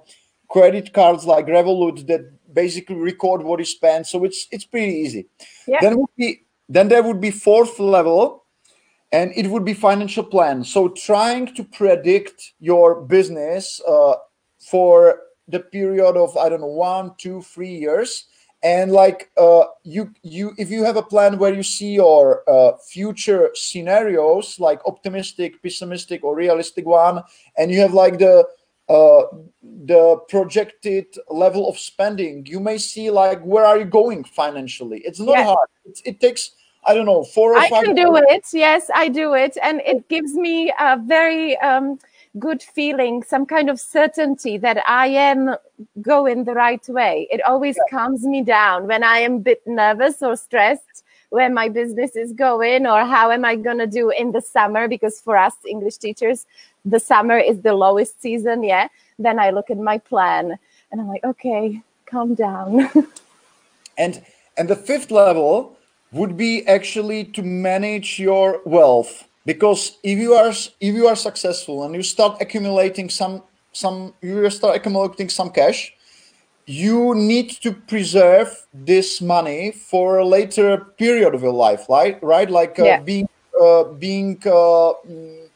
[0.50, 4.06] credit cards like revolut that basically record what you spend.
[4.06, 5.28] So it's it's pretty easy.
[5.68, 5.80] Yeah.
[5.82, 8.44] then would be then there would be fourth level
[9.12, 10.64] and it would be financial plan.
[10.64, 14.16] So trying to predict your business uh,
[14.60, 18.26] for the period of i don't know one two three years.
[18.64, 22.76] And like uh, you you if you have a plan where you see your uh,
[22.90, 27.22] future scenarios like optimistic pessimistic or realistic one
[27.56, 28.46] and you have like the
[28.90, 29.24] uh,
[29.62, 35.02] the projected level of spending you may see like where are you going financially?
[35.06, 35.70] It's not hard.
[35.86, 36.52] It, it takes
[36.88, 39.82] i don't know four or I five can do it yes i do it and
[39.82, 42.00] it gives me a very um,
[42.40, 45.56] good feeling, some kind of certainty that I am
[46.02, 47.28] going the right way.
[47.32, 47.98] It always yeah.
[47.98, 52.32] calms me down when I am a bit nervous or stressed where my business is
[52.32, 55.98] going or how am I going to do in the summer because for us English
[55.98, 56.46] teachers
[56.86, 58.88] the summer is the lowest season, yeah.
[59.20, 60.58] Then I look at my plan
[60.92, 62.90] and I'm like, okay, calm down.
[63.98, 64.22] and
[64.58, 65.77] and the fifth level
[66.12, 71.84] would be actually to manage your wealth because if you are if you are successful
[71.84, 75.94] and you start accumulating some some you start accumulating some cash
[76.66, 82.50] you need to preserve this money for a later period of your life right right
[82.50, 83.00] like uh, yeah.
[83.00, 83.30] being
[83.62, 85.48] uh, being uh, mm,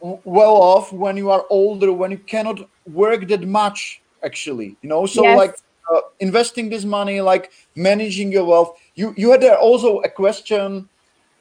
[0.00, 5.06] well off when you are older when you cannot work that much actually you know
[5.06, 5.36] so yes.
[5.36, 5.54] like
[5.92, 8.78] uh, investing this money like managing your wealth.
[8.94, 10.88] You you had also a question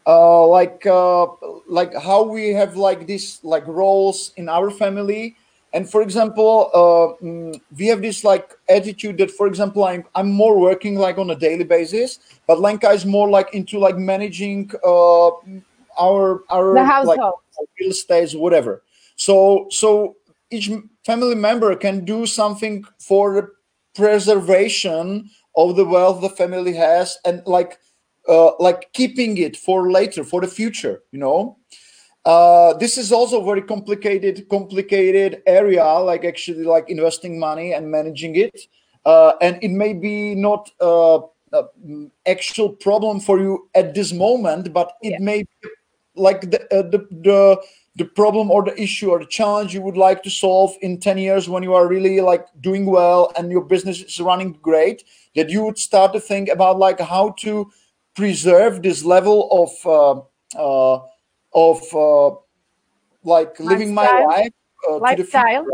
[0.06, 1.28] uh, like uh,
[1.68, 5.36] like how we have like this like roles in our family.
[5.74, 10.32] And for example uh, mm, we have this like attitude that for example i'm, I'm
[10.32, 14.72] more working like on a daily basis but lenka is more like into like managing
[14.84, 15.28] uh,
[16.00, 17.36] our our the household.
[17.60, 18.84] like real estate whatever.
[19.16, 20.16] So so
[20.50, 20.70] each
[21.06, 23.49] family member can do something for the
[23.98, 27.80] preservation of the wealth the family has and like
[28.30, 31.57] uh, like keeping it for later for the future you know
[32.26, 37.90] uh, this is also a very complicated complicated area like actually like investing money and
[37.90, 38.57] managing it
[39.06, 41.19] uh, and it may be not uh,
[42.28, 45.19] actual problem for you at this moment but it yeah.
[45.19, 45.69] may be
[46.15, 46.99] like the, uh, the
[47.30, 47.57] the
[47.98, 51.18] the problem or the issue or the challenge you would like to solve in 10
[51.18, 55.03] years when you are really like doing well and your business is running great
[55.36, 57.69] that you would start to think about like how to
[58.15, 60.22] preserve this level of uh,
[60.57, 60.99] uh,
[61.53, 62.36] of uh,
[63.24, 64.53] like living my life
[64.90, 65.65] uh, lifestyle?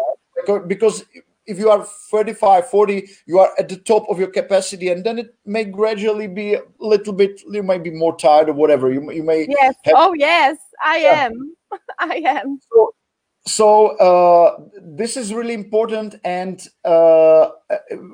[0.45, 1.03] future, because
[1.45, 5.19] if you are 35 40 you are at the top of your capacity and then
[5.19, 8.91] it may gradually be a little bit you might be more tired or whatever.
[8.93, 9.75] You, you may yes.
[9.87, 10.57] oh yes.
[10.83, 11.25] I yeah.
[11.25, 11.55] am
[11.99, 12.59] i am.
[12.71, 12.93] So,
[13.45, 17.49] so uh, this is really important and uh,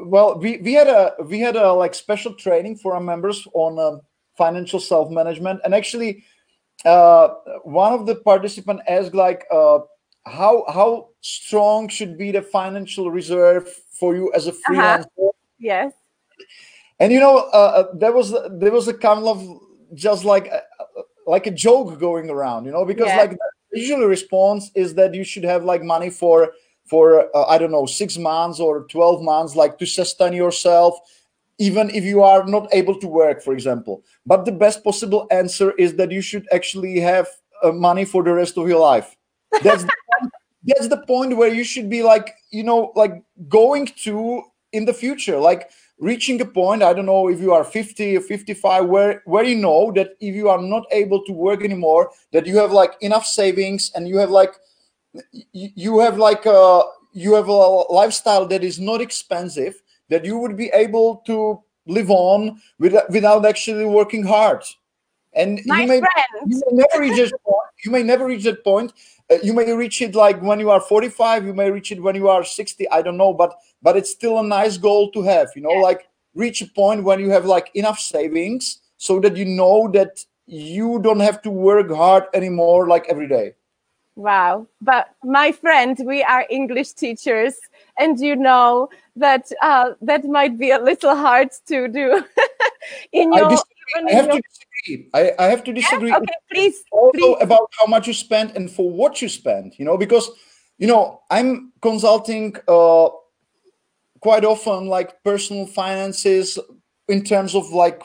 [0.05, 3.79] well we, we had a we had a like special training for our members on
[3.79, 4.01] um,
[4.37, 5.61] financial self-management.
[5.63, 6.23] And actually
[6.85, 7.27] uh,
[7.63, 9.79] one of the participants asked like uh,
[10.25, 13.67] how how strong should be the financial reserve
[13.99, 15.05] for you as a freelancer?
[15.19, 15.31] Uh-huh.
[15.59, 15.91] yes.
[16.99, 19.45] And you know uh, uh, there was there was a kind of
[19.93, 20.51] just like
[21.29, 23.21] like a joke going around you know because Yeah.
[23.23, 23.31] like
[23.71, 26.37] the usual response is that you should have like money for
[26.91, 27.03] for
[27.37, 30.99] uh, i don't know 6 months or 12 months like to sustain yourself
[31.59, 34.03] even if you are not able to work for example.
[34.25, 37.27] But the best possible answer is that you should actually have
[37.61, 39.15] uh, money for the rest of your life.
[39.61, 40.31] That's the point,
[40.63, 44.93] that's the point where you should be like you know like going to in the
[44.93, 45.37] future.
[45.37, 45.69] Like
[45.99, 49.55] reaching a point i don't know if you are 50 or 55 where where you
[49.55, 53.25] know that if you are not able to work anymore that you have like enough
[53.25, 54.53] savings and you have like
[55.51, 57.61] you have like a you have a
[57.91, 63.45] lifestyle that is not expensive that you would be able to live on without, without
[63.45, 64.63] actually working hard
[65.33, 66.01] and My you may
[66.47, 68.93] you may never reach that point you may never reach that point
[69.31, 72.15] uh, you may reach it like when you are 45 you may reach it when
[72.15, 75.49] you are 60 i don't know but but it's still a nice goal to have
[75.55, 75.81] you know Yeah.
[75.81, 80.25] like reach a point when you have like enough savings so that you know that
[80.47, 83.53] you don't have to work hard anymore like every day
[84.15, 84.67] Wow.
[84.81, 87.55] But my friend, we are English teachers,
[87.97, 92.21] and you know that uh, that might be a little hard to do
[93.13, 93.57] in your.
[93.95, 95.09] I have to disagree.
[95.13, 96.13] I, I have to disagree.
[96.13, 96.83] Okay, please.
[96.91, 97.37] also please.
[97.41, 100.29] about how much you spend and for what you spend you know because
[100.77, 103.09] you know i'm consulting uh
[104.21, 106.57] quite often like personal finances
[107.07, 108.01] in terms of like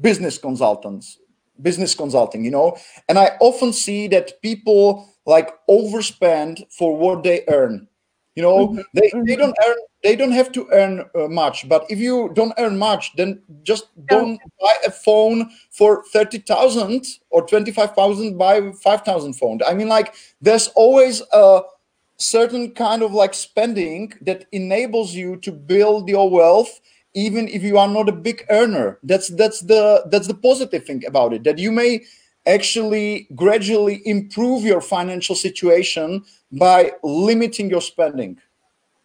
[0.00, 1.18] business consultants
[1.62, 2.76] business consulting you know
[3.08, 7.88] and i often see that people like overspend for what they earn
[8.36, 9.36] you know Mhm, they, they mhm.
[9.36, 13.16] don't earn they don't have to earn uh, much but if you don't earn much
[13.16, 14.30] then just Don't.
[14.30, 20.68] don't buy a phone for 30,000 or 25,000 buy 5,000 phone i mean like there's
[20.76, 21.62] always a
[22.18, 26.80] certain kind of like spending that enables you to build your wealth
[27.14, 31.02] even if you are not a big earner that's that's the that's the positive thing
[31.06, 32.02] about it that you may
[32.46, 38.38] actually gradually improve your financial situation by limiting your spending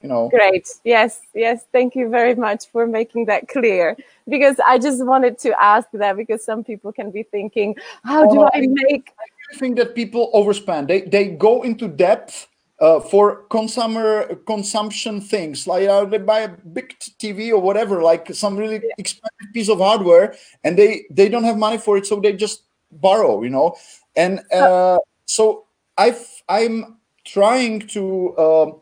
[0.01, 0.67] you know Great.
[0.83, 1.65] Yes, yes.
[1.71, 3.95] Thank you very much for making that clear.
[4.27, 8.35] Because I just wanted to ask that because some people can be thinking, how do
[8.35, 9.13] no, I make?
[9.53, 10.87] I think that people overspend.
[10.87, 12.47] They they go into debt
[12.79, 15.67] uh, for consumer consumption things.
[15.67, 19.79] Like uh, they buy a big TV or whatever, like some really expensive piece of
[19.79, 23.43] hardware, and they they don't have money for it, so they just borrow.
[23.43, 23.75] You know,
[24.15, 25.65] and uh, so
[25.97, 26.17] I
[26.49, 28.37] I'm trying to.
[28.37, 28.81] Um,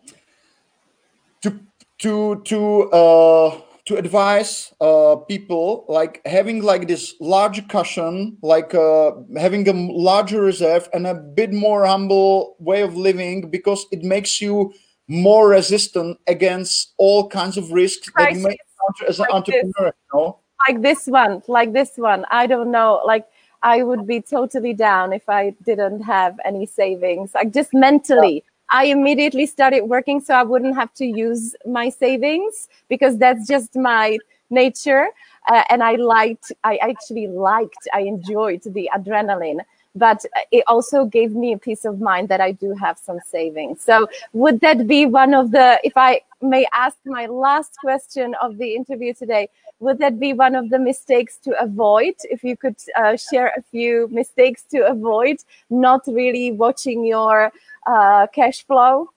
[1.41, 1.59] to
[1.99, 9.11] to to uh to advise uh people like having like this larger cushion like uh
[9.37, 14.41] having a larger reserve and a bit more humble way of living because it makes
[14.41, 14.71] you
[15.07, 19.55] more resistant against all kinds of risks that you may encounter as an like this.
[19.55, 22.25] entrepreneur you know like this one, like this one.
[22.29, 23.01] I don't know.
[23.05, 23.25] Like
[23.61, 27.33] I would be totally down if I didn't have any savings.
[27.33, 28.43] Like just mentally.
[28.71, 33.75] I immediately started working so I wouldn't have to use my savings because that's just
[33.75, 34.19] my
[34.51, 35.07] nature.
[35.47, 39.61] Uh, and I liked, I actually liked, I enjoyed the adrenaline.
[39.95, 43.81] But it also gave me a peace of mind that I do have some savings.
[43.81, 48.57] So, would that be one of the, if I may ask my last question of
[48.57, 49.49] the interview today,
[49.79, 53.61] would that be one of the mistakes to avoid if you could uh, share a
[53.61, 55.37] few mistakes to avoid
[55.69, 57.51] not really watching your
[57.87, 59.09] uh, cash flow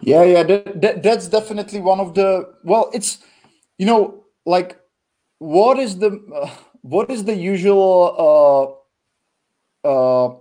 [0.00, 3.18] yeah yeah that, that, that's definitely one of the well it's
[3.78, 4.78] you know like
[5.38, 6.50] what is the uh,
[6.82, 8.75] what is the usual
[9.86, 10.34] uh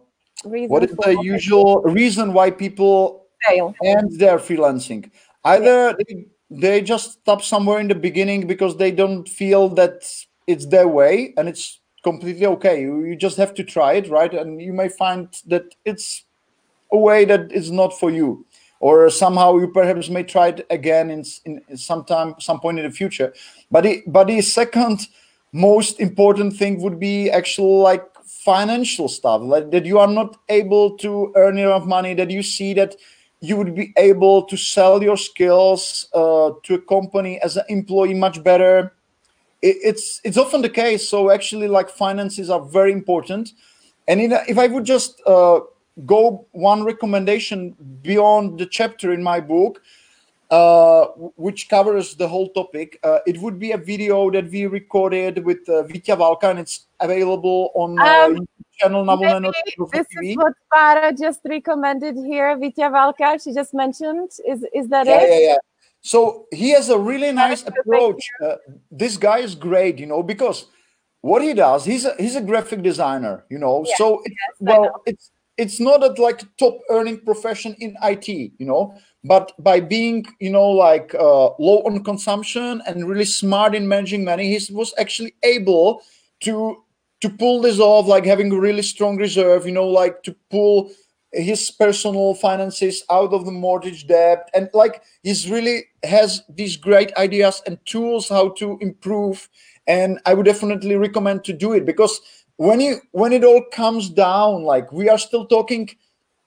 [0.44, 3.74] what is the usual reason why people fail.
[3.84, 5.10] end their freelancing?
[5.44, 10.04] Either they, they just stop somewhere in the beginning because they don't feel that
[10.48, 12.82] it's their way and it's completely okay.
[12.82, 14.34] You, you just have to try it right?
[14.34, 16.24] And you may find that it's
[16.92, 18.46] a way that is not for you.
[18.80, 22.78] Or somehow you perhaps may try it again in, in in some time some point
[22.78, 23.34] in the future.
[23.72, 25.08] But the, but the second
[25.52, 29.42] most important thing would be actual like financial stuff.
[29.42, 32.96] Like that you are not able to earn enough money that you see that
[33.42, 38.14] you would be able to sell your skills uh, to a company as an employee
[38.14, 38.94] much better.
[39.62, 41.08] It, it's it's often the case.
[41.08, 43.54] So actually like finances are very important.
[44.08, 45.62] And in if i would just uh,
[46.06, 49.82] go one recommendation beyond the chapter in my book
[50.52, 51.06] uh,
[51.36, 55.68] which covers the whole topic uh, it would be a video that we recorded with
[55.70, 58.48] uh, Vitya Valka and it's available on uh, Um,
[58.78, 64.32] channel Navoleno maybe this is what Para just recommended here Vitya Valka she just mentioned
[64.46, 65.58] is is that yeah, it yeah, yeah.
[66.06, 68.30] So he has a really nice approach.
[68.40, 68.58] Uh,
[68.92, 70.68] this guy is great, you know, because
[71.22, 73.84] what he does, he's a he's a graphic designer, you know.
[73.88, 75.02] Yes, so it, yes, well, know.
[75.08, 78.94] it's it's not a like top earning profession in IT, you know,
[79.28, 84.24] but by being you know like uh, low on consumption and really smart in managing
[84.24, 86.02] money, he was actually able
[86.42, 86.84] to
[87.22, 90.92] to pull this off, like having a really strong reserve, you know, like to pull
[91.32, 94.50] his personal finances out of the mortgage debt.
[94.54, 99.50] And like he's really has these great ideas and tools how to improve.
[99.88, 102.20] And i would definitely recommend to do it because
[102.58, 105.90] when you when it all comes down like we are still talking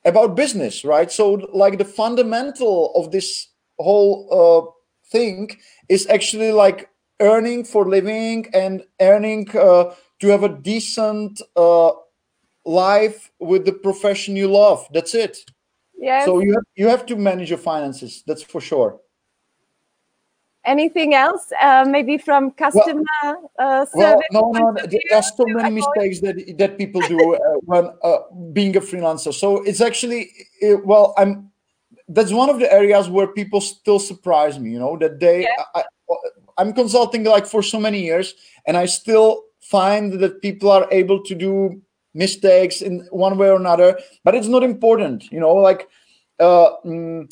[0.04, 1.10] about business right?
[1.10, 3.48] So like the fundamental of this
[3.78, 4.62] whole uh,
[5.10, 5.50] thing
[5.88, 11.90] is actually like earning for living and earning uh, to have a decent uh,
[12.64, 14.86] life with the profession you love.
[14.92, 15.38] That's it.
[16.00, 16.24] Yeah.
[16.24, 19.00] so you have, you have to manage your finances that's for sure
[20.68, 21.44] Anything else?
[21.60, 23.04] Uh, maybe from customer
[23.58, 23.90] uh, service?
[23.94, 27.38] well no no point of there are so many mistakes that that people do uh,
[27.70, 28.18] when uh,
[28.52, 30.30] being a freelancer so it's actually
[30.62, 31.50] uh, well i'm
[32.08, 35.64] that's one of the areas where people still surprise me you know that they Yeah.
[35.74, 36.16] I, I,
[36.58, 38.34] i'm consulting like for so many years
[38.66, 41.52] and i still find that people are able to do
[42.14, 45.88] mistakes in one way or another but it's not important you know like
[46.40, 47.26] uh, mm, uh,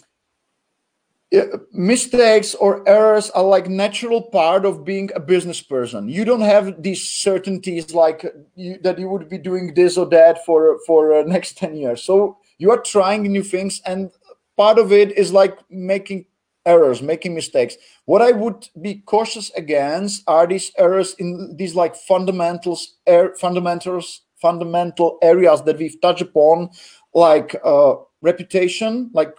[1.72, 6.08] mistakes or errors are like natural part of being a business person.
[6.08, 8.24] You don't have these certainties like
[8.54, 12.02] you, that you would be doing this or that for for uh, next 10 years.
[12.02, 14.10] So you are trying new things and
[14.56, 16.26] part of it is like making
[16.64, 17.76] errors making mistakes.
[18.06, 24.22] What i would be cautious against are these errors in these like fundamentals er, fundamentals
[24.42, 26.68] fundamental areas that we've touched upon
[27.14, 29.32] like uh, reputation like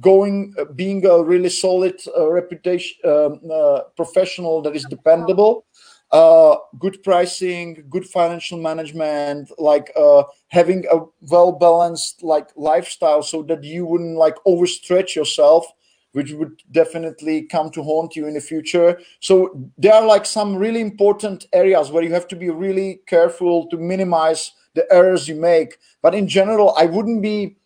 [0.00, 5.64] going uh, being a really solid uh, reputation um, uh, professional that is dependable
[6.10, 10.98] uh, good pricing good financial management like uh, having a
[11.30, 15.66] well balanced like lifestyle so that you wouldn't like overstretch yourself
[16.12, 19.00] which would definitely come to haunt you in the future.
[19.18, 23.66] So there are like some really important areas where you have to be really careful
[23.66, 25.76] to minimize the errors you make.
[26.02, 27.56] But in general i wouldn't be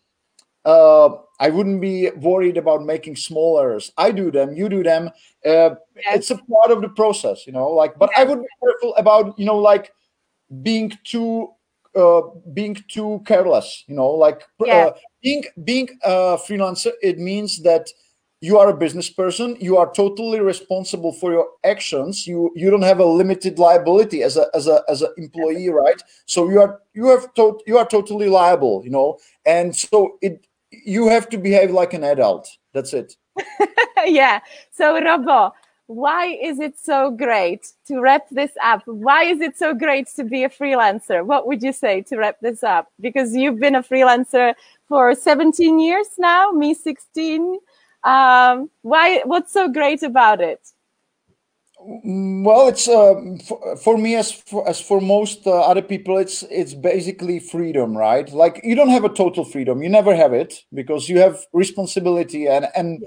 [0.65, 1.09] uh,
[1.39, 3.91] I wouldn't be worried about making small errors.
[3.97, 5.09] I do them, you do them.
[5.45, 5.75] Uh,
[6.11, 7.69] It's a part of the process, you know.
[7.69, 9.91] Like, but I would be careful about, you know, like
[10.61, 11.49] being too,
[11.95, 12.21] uh,
[12.53, 13.83] being too careless.
[13.87, 14.75] You know, like Yeah.
[14.87, 14.91] uh,
[15.23, 16.91] being being a freelancer.
[17.01, 17.89] It means that
[18.41, 19.57] you are a business person.
[19.59, 22.25] You are totally responsible for your actions.
[22.27, 26.01] You you don't have a limited liability as a as a as an employee, right?
[26.25, 30.45] So you are you have to, you are totally liable, you know, and so it
[30.71, 32.47] you have to behave like an adult.
[32.73, 33.15] That's it.
[34.05, 34.39] yeah.
[34.71, 35.53] So, Robo,
[35.87, 38.83] why is it so great to wrap this up?
[38.85, 41.25] Why is it so great to be a freelancer?
[41.25, 42.91] What would you say to wrap this up?
[42.99, 44.53] Because you've been a freelancer
[44.87, 47.57] for 17 years now, me 16.
[48.03, 49.21] Um, why?
[49.25, 50.61] What's so great about it?
[51.81, 56.17] Mm, Well, it's um, for, for me as for, as for most uh, other people,
[56.17, 58.29] it's it's basically freedom, right?
[58.33, 59.81] Like you don't have a total freedom.
[59.81, 63.01] You never have it because you have responsibility, and and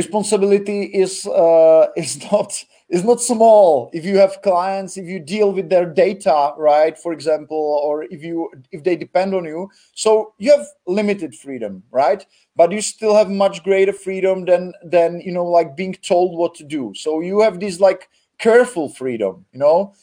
[0.00, 2.50] responsibility is uh, is not
[2.88, 3.90] is not small.
[3.92, 6.96] If you have clients, if you deal with their data, right?
[7.04, 11.82] For example, or if you if they depend on you, so you have limited freedom,
[11.90, 12.24] right?
[12.54, 16.54] But you still have much greater freedom than than you know, like being told what
[16.56, 16.92] to do.
[16.94, 18.08] So you have this like
[18.38, 19.94] careful freedom, you know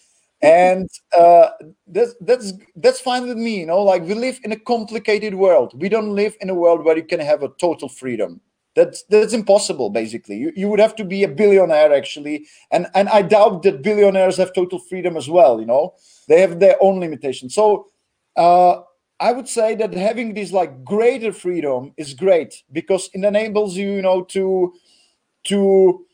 [0.42, 1.50] and uh,
[1.88, 5.72] that's that's that's fine with me you know like we live in a complicated world
[5.80, 8.42] we don't live in a world where you can have a total freedom
[8.76, 10.38] that's that's impossible basically.
[10.38, 12.48] You, you would have to be a billionaire actually.
[12.72, 15.94] And and i doubt that billionaires have total freedom as well you know?
[16.28, 17.88] They have their own limitations so
[18.36, 18.82] uh,
[19.20, 23.92] i would say that having this like greater freedom is great because it enables you
[23.92, 24.74] you know to
[25.46, 26.06] to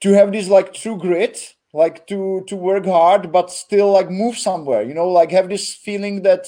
[0.00, 4.36] to have this like true grit like to to work hard but still like move
[4.36, 5.08] somewhere you know?
[5.08, 6.46] Like have this feeling that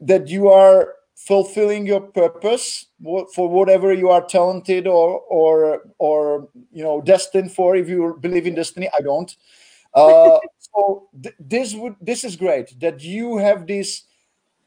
[0.00, 0.94] that you are
[1.26, 2.86] fulfilling your purpose
[3.34, 8.46] for whatever you are talented or or or you know destined for if you believe
[8.46, 9.36] in destiny i don't.
[9.94, 14.04] Uh, so th- this would this is great that you have these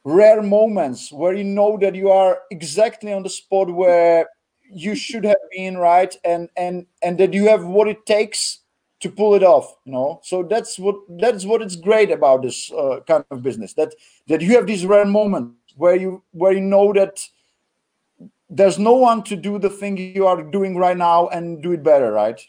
[0.04, 4.28] rare moments where you know that you are exactly on the spot where
[4.72, 6.16] you should have been right?
[6.24, 8.60] And and and that you have what it takes
[9.00, 10.22] to pull it off you know?
[10.24, 13.96] So that's what that's what is great about this uh, kind of business that
[14.28, 17.28] that you have these rare moments where you where you know that
[18.50, 21.84] there's no one to do the thing you are doing right now and do it
[21.84, 22.42] better right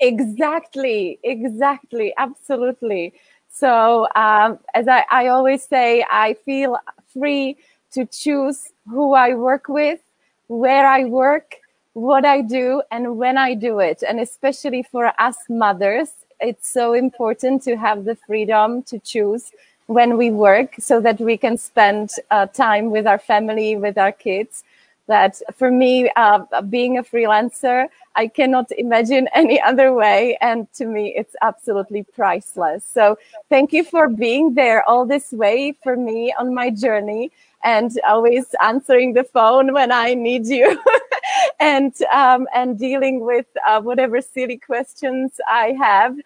[0.00, 3.14] Exactly, exactly, absolutely.
[3.50, 6.78] So, um, as I, I always say, I feel
[7.12, 7.56] free
[7.92, 10.00] to choose who I work with,
[10.46, 11.56] where I work,
[11.94, 14.04] what I do, and when I do it.
[14.06, 19.50] And especially for us mothers, it's so important to have the freedom to choose
[19.88, 24.12] when we work so that we can spend uh, time with our family, with our
[24.12, 24.62] kids.
[25.06, 30.36] That for me, uh, being a freelancer, I cannot imagine any other way.
[30.42, 32.84] And to me, it's absolutely priceless.
[32.84, 37.32] So thank you for being there all this way for me on my journey
[37.64, 40.78] and always answering the phone when I need you
[41.60, 46.16] and um, and dealing with uh, whatever silly questions I have.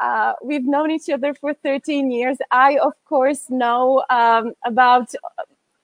[0.00, 2.38] Uh, we've known each other for 13 years.
[2.50, 5.12] I, of course, know um, about,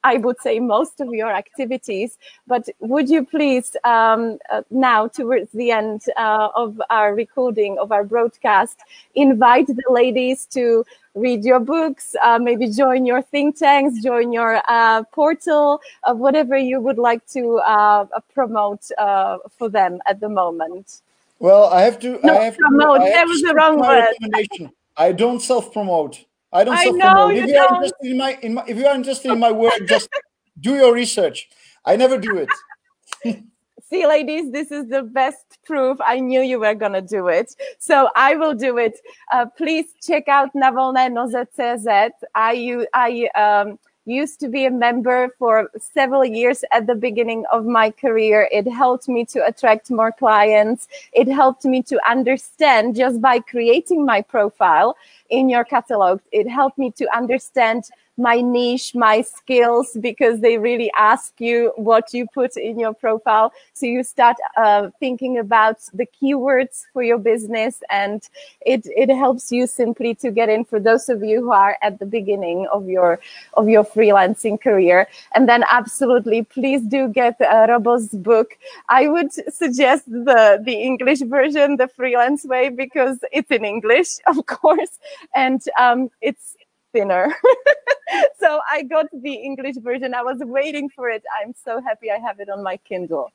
[0.04, 2.16] I would say, most of your activities.
[2.46, 7.90] But would you please, um, uh, now towards the end uh, of our recording, of
[7.90, 8.78] our broadcast,
[9.14, 10.84] invite the ladies to
[11.16, 16.56] read your books, uh, maybe join your think tanks, join your uh, portal, of whatever
[16.56, 17.60] you would like to
[18.32, 18.84] promote
[19.56, 21.00] for them at the moment?
[21.38, 22.20] Well, I have to.
[22.22, 23.00] No, I have promote.
[23.00, 24.06] To, I that was the wrong word.
[24.96, 26.24] I don't self-promote.
[26.52, 27.34] I don't self-promote.
[27.34, 29.74] if you are interested in my, in my, if you are interested in my work,
[29.86, 30.08] just
[30.60, 31.48] do your research.
[31.84, 32.48] I never do it.
[33.90, 35.98] See, ladies, this is the best proof.
[36.04, 38.98] I knew you were gonna do it, so I will do it.
[39.32, 42.10] Uh, please check out navolnenoze.cz.
[42.34, 47.64] I I um, used to be a member for several years at the beginning of
[47.64, 48.48] my career.
[48.52, 50.88] It helped me to attract more clients.
[51.12, 54.96] It helped me to understand just by creating my profile
[55.30, 56.20] in your catalog.
[56.32, 57.84] It helped me to understand
[58.16, 63.52] my niche, my skills, because they really ask you what you put in your profile.
[63.72, 68.22] So you start uh, thinking about the keywords for your business and
[68.60, 71.98] it, it helps you simply to get in for those of you who are at
[71.98, 73.20] the beginning of your,
[73.54, 75.08] of your freelancing career.
[75.34, 78.56] And then absolutely, please do get uh, Robo's book.
[78.88, 84.46] I would suggest the, the English version, the freelance way, because it's in English, of
[84.46, 84.98] course,
[85.34, 86.53] and um, it's
[86.94, 87.34] thinner.
[88.40, 90.14] so I got the English version.
[90.14, 91.24] I was waiting for it.
[91.40, 93.30] I'm so happy I have it on my Kindle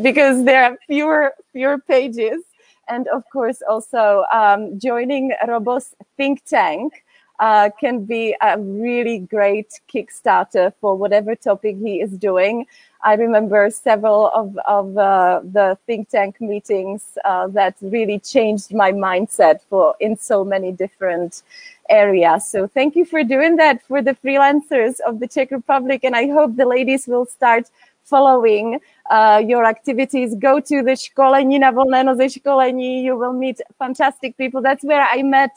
[0.00, 2.40] because there are fewer fewer pages.
[2.88, 7.04] And of course, also um, joining Robo's think tank
[7.40, 12.66] uh, can be a really great Kickstarter for whatever topic he is doing.
[13.04, 18.92] I remember several of, of uh, the think tank meetings uh, that really changed my
[18.92, 21.42] mindset for in so many different
[21.88, 22.46] areas.
[22.46, 26.04] So thank you for doing that for the freelancers of the Czech Republic.
[26.04, 27.68] And I hope the ladies will start
[28.04, 28.78] following
[29.10, 30.34] uh, your activities.
[30.36, 33.04] Go to the školení na volné noze školení.
[33.04, 34.62] You will meet fantastic people.
[34.62, 35.50] That's where I met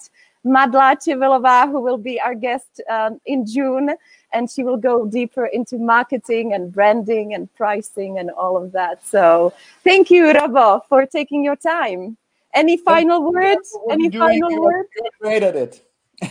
[0.45, 3.89] Madla Chivilova, who will be our guest um, in June,
[4.31, 9.05] and she will go deeper into marketing and branding and pricing and all of that.
[9.05, 9.53] So
[9.83, 12.17] thank you, Robo, for taking your time.
[12.53, 13.77] Any final words?
[13.89, 14.89] Any final words?
[15.19, 15.81] Great at it.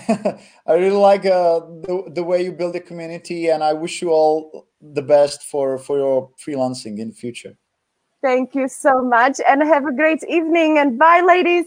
[0.66, 4.10] I really like uh, the, the way you build a community, and I wish you
[4.10, 7.56] all the best for, for your freelancing in the future.
[8.22, 10.78] Thank you so much, and have a great evening.
[10.78, 11.62] And bye, ladies.